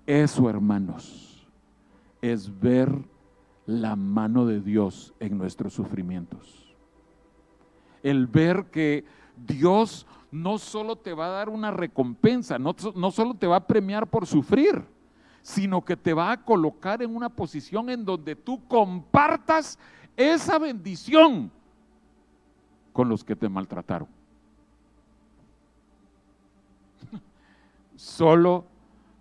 Eso, 0.06 0.50
hermanos, 0.50 1.48
es 2.20 2.60
ver 2.60 2.92
la 3.64 3.94
mano 3.96 4.44
de 4.44 4.60
Dios 4.60 5.14
en 5.20 5.38
nuestros 5.38 5.72
sufrimientos. 5.72 6.74
El 8.02 8.26
ver 8.26 8.66
que 8.66 9.04
Dios 9.46 10.06
no 10.32 10.58
solo 10.58 10.96
te 10.96 11.14
va 11.14 11.26
a 11.26 11.30
dar 11.30 11.48
una 11.48 11.70
recompensa, 11.70 12.58
no, 12.58 12.74
no 12.96 13.10
solo 13.12 13.34
te 13.34 13.46
va 13.46 13.56
a 13.56 13.66
premiar 13.66 14.08
por 14.08 14.26
sufrir, 14.26 14.84
sino 15.42 15.84
que 15.84 15.96
te 15.96 16.12
va 16.12 16.32
a 16.32 16.44
colocar 16.44 17.02
en 17.02 17.14
una 17.14 17.28
posición 17.28 17.88
en 17.88 18.04
donde 18.04 18.34
tú 18.34 18.66
compartas 18.66 19.78
esa 20.16 20.58
bendición 20.58 21.52
con 22.92 23.08
los 23.08 23.22
que 23.22 23.36
te 23.36 23.48
maltrataron. 23.48 24.19
Solo 28.00 28.64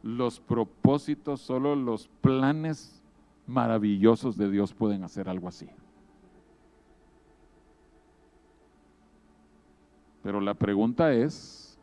los 0.03 0.39
propósitos, 0.39 1.41
solo 1.41 1.75
los 1.75 2.07
planes 2.21 3.03
maravillosos 3.45 4.37
de 4.37 4.49
Dios 4.49 4.73
pueden 4.73 5.03
hacer 5.03 5.27
algo 5.27 5.49
así. 5.49 5.67
Pero 10.23 10.39
la 10.39 10.53
pregunta 10.53 11.11
es, 11.11 11.77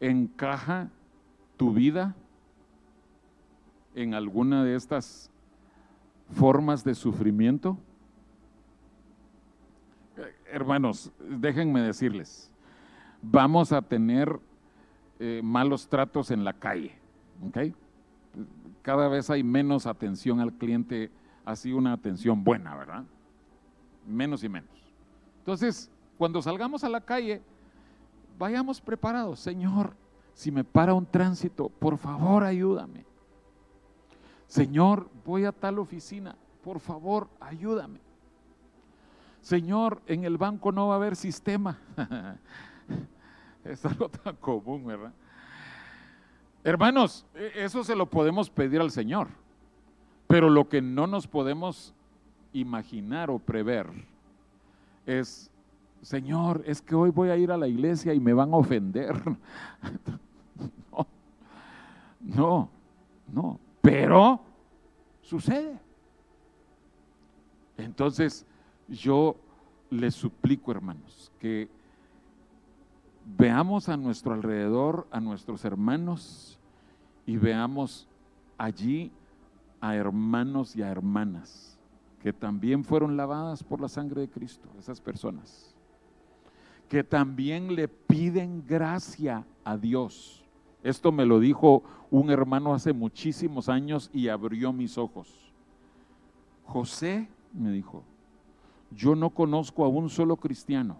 ¿encaja 0.00 0.90
tu 1.56 1.72
vida 1.72 2.16
en 3.94 4.14
alguna 4.14 4.64
de 4.64 4.74
estas 4.74 5.30
formas 6.32 6.82
de 6.82 6.96
sufrimiento? 6.96 7.78
Hermanos, 10.50 11.12
déjenme 11.18 11.82
decirles, 11.82 12.50
vamos 13.22 13.72
a 13.72 13.82
tener 13.82 14.38
eh, 15.18 15.40
malos 15.42 15.88
tratos 15.88 16.30
en 16.30 16.44
la 16.44 16.52
calle, 16.52 16.94
¿ok? 17.46 17.74
Cada 18.82 19.08
vez 19.08 19.28
hay 19.30 19.42
menos 19.42 19.86
atención 19.86 20.40
al 20.40 20.52
cliente, 20.52 21.10
así 21.44 21.72
una 21.72 21.92
atención 21.92 22.44
buena, 22.44 22.74
¿verdad? 22.76 23.04
Menos 24.06 24.42
y 24.44 24.48
menos. 24.48 24.70
Entonces, 25.40 25.90
cuando 26.16 26.40
salgamos 26.40 26.84
a 26.84 26.88
la 26.88 27.00
calle, 27.00 27.42
vayamos 28.38 28.80
preparados. 28.80 29.40
Señor, 29.40 29.94
si 30.34 30.50
me 30.50 30.64
para 30.64 30.94
un 30.94 31.04
tránsito, 31.04 31.68
por 31.68 31.98
favor 31.98 32.44
ayúdame. 32.44 33.04
Señor, 34.46 35.10
voy 35.24 35.44
a 35.44 35.52
tal 35.52 35.78
oficina, 35.78 36.36
por 36.62 36.80
favor, 36.80 37.28
ayúdame. 37.40 38.00
Señor, 39.40 40.02
en 40.06 40.24
el 40.24 40.36
banco 40.36 40.72
no 40.72 40.88
va 40.88 40.94
a 40.94 40.96
haber 40.96 41.16
sistema. 41.16 41.78
es 43.64 43.84
algo 43.84 44.08
tan 44.08 44.36
común, 44.36 44.86
¿verdad? 44.86 45.12
Hermanos, 46.64 47.24
e, 47.34 47.64
eso 47.64 47.84
se 47.84 47.94
lo 47.94 48.06
podemos 48.10 48.50
pedir 48.50 48.80
al 48.80 48.90
Señor, 48.90 49.28
pero 50.26 50.50
lo 50.50 50.68
que 50.68 50.82
no 50.82 51.06
nos 51.06 51.26
podemos 51.26 51.94
imaginar 52.52 53.30
o 53.30 53.38
prever 53.38 53.86
es, 55.06 55.50
Señor, 56.02 56.62
es 56.66 56.82
que 56.82 56.94
hoy 56.94 57.10
voy 57.10 57.30
a 57.30 57.36
ir 57.36 57.50
a 57.50 57.56
la 57.56 57.68
iglesia 57.68 58.12
y 58.14 58.20
me 58.20 58.32
van 58.32 58.52
a 58.52 58.56
ofender. 58.56 59.14
no, 60.90 61.06
no, 62.20 62.68
no. 63.32 63.60
Pero 63.80 64.40
sucede. 65.22 65.78
Entonces, 67.76 68.44
yo 68.88 69.36
les 69.90 70.14
suplico, 70.14 70.70
hermanos, 70.70 71.30
que 71.38 71.68
veamos 73.36 73.88
a 73.88 73.96
nuestro 73.96 74.34
alrededor, 74.34 75.06
a 75.10 75.20
nuestros 75.20 75.64
hermanos, 75.64 76.58
y 77.26 77.36
veamos 77.36 78.08
allí 78.56 79.10
a 79.80 79.94
hermanos 79.94 80.74
y 80.74 80.82
a 80.82 80.88
hermanas 80.88 81.78
que 82.22 82.32
también 82.32 82.82
fueron 82.82 83.16
lavadas 83.16 83.62
por 83.62 83.80
la 83.80 83.88
sangre 83.88 84.22
de 84.22 84.28
Cristo, 84.28 84.68
esas 84.76 85.00
personas, 85.00 85.72
que 86.88 87.04
también 87.04 87.76
le 87.76 87.86
piden 87.86 88.64
gracia 88.66 89.44
a 89.62 89.76
Dios 89.76 90.38
esto 90.82 91.10
me 91.12 91.26
lo 91.26 91.40
dijo 91.40 91.82
un 92.10 92.30
hermano 92.30 92.72
hace 92.72 92.92
muchísimos 92.92 93.68
años 93.68 94.10
y 94.12 94.28
abrió 94.28 94.72
mis 94.72 94.96
ojos. 94.96 95.52
José 96.64 97.28
me 97.52 97.70
dijo, 97.72 98.04
yo 98.90 99.14
no 99.14 99.30
conozco 99.30 99.84
a 99.84 99.88
un 99.88 100.08
solo 100.10 100.36
cristiano 100.36 100.96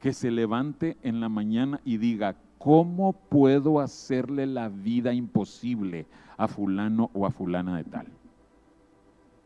que 0.00 0.12
se 0.12 0.30
levante 0.30 0.98
en 1.02 1.20
la 1.20 1.28
mañana 1.28 1.80
y 1.84 1.96
diga, 1.96 2.36
¿cómo 2.58 3.12
puedo 3.12 3.80
hacerle 3.80 4.46
la 4.46 4.68
vida 4.68 5.12
imposible 5.12 6.06
a 6.36 6.48
fulano 6.48 7.10
o 7.14 7.26
a 7.26 7.30
fulana 7.30 7.76
de 7.76 7.84
tal? 7.84 8.06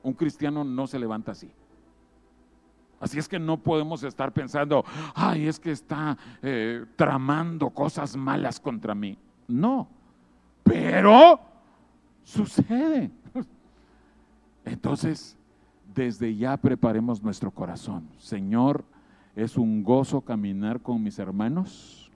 Un 0.02 0.14
cristiano 0.14 0.64
no 0.64 0.86
se 0.86 0.98
levanta 0.98 1.32
así. 1.32 1.50
Así 3.00 3.18
es 3.18 3.28
que 3.28 3.38
no 3.38 3.58
podemos 3.58 4.02
estar 4.02 4.32
pensando, 4.32 4.84
ay, 5.14 5.46
es 5.46 5.60
que 5.60 5.70
está 5.70 6.18
eh, 6.42 6.84
tramando 6.96 7.70
cosas 7.70 8.16
malas 8.16 8.58
contra 8.58 8.94
mí. 8.94 9.16
No, 9.46 9.88
pero 10.64 11.40
sucede. 12.24 13.10
Entonces, 14.64 15.37
desde 15.94 16.34
ya 16.36 16.56
preparemos 16.56 17.22
nuestro 17.22 17.50
corazón. 17.50 18.08
Señor, 18.18 18.84
es 19.34 19.56
un 19.56 19.82
gozo 19.82 20.20
caminar 20.20 20.80
con 20.80 21.02
mis 21.02 21.18
hermanos. 21.18 22.10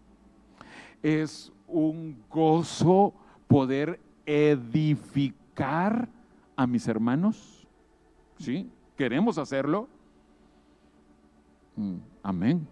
Es 1.02 1.52
un 1.66 2.16
gozo 2.30 3.14
poder 3.48 4.00
edificar 4.26 6.08
a 6.56 6.66
mis 6.66 6.86
hermanos. 6.86 7.66
¿Sí? 8.38 8.70
¿Queremos 8.96 9.38
hacerlo? 9.38 9.88
Mm, 11.76 11.96
amén. 12.22 12.66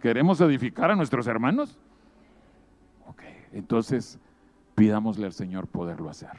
¿Queremos 0.00 0.40
edificar 0.40 0.90
a 0.90 0.96
nuestros 0.96 1.26
hermanos? 1.26 1.78
entonces 3.52 4.18
pidámosle 4.74 5.24
al 5.24 5.32
Señor 5.32 5.66
poderlo 5.66 6.10
hacer. 6.10 6.30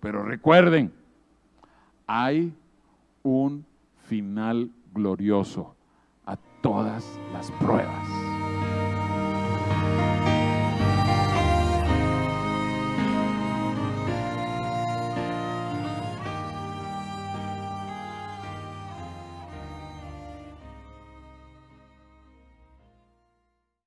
Pero 0.00 0.24
recuerden, 0.24 0.92
hay 2.06 2.52
un 3.22 3.64
final 4.08 4.70
glorioso 4.92 5.74
a 6.26 6.36
todas 6.62 7.18
las 7.32 7.50
pruebas. 7.52 8.23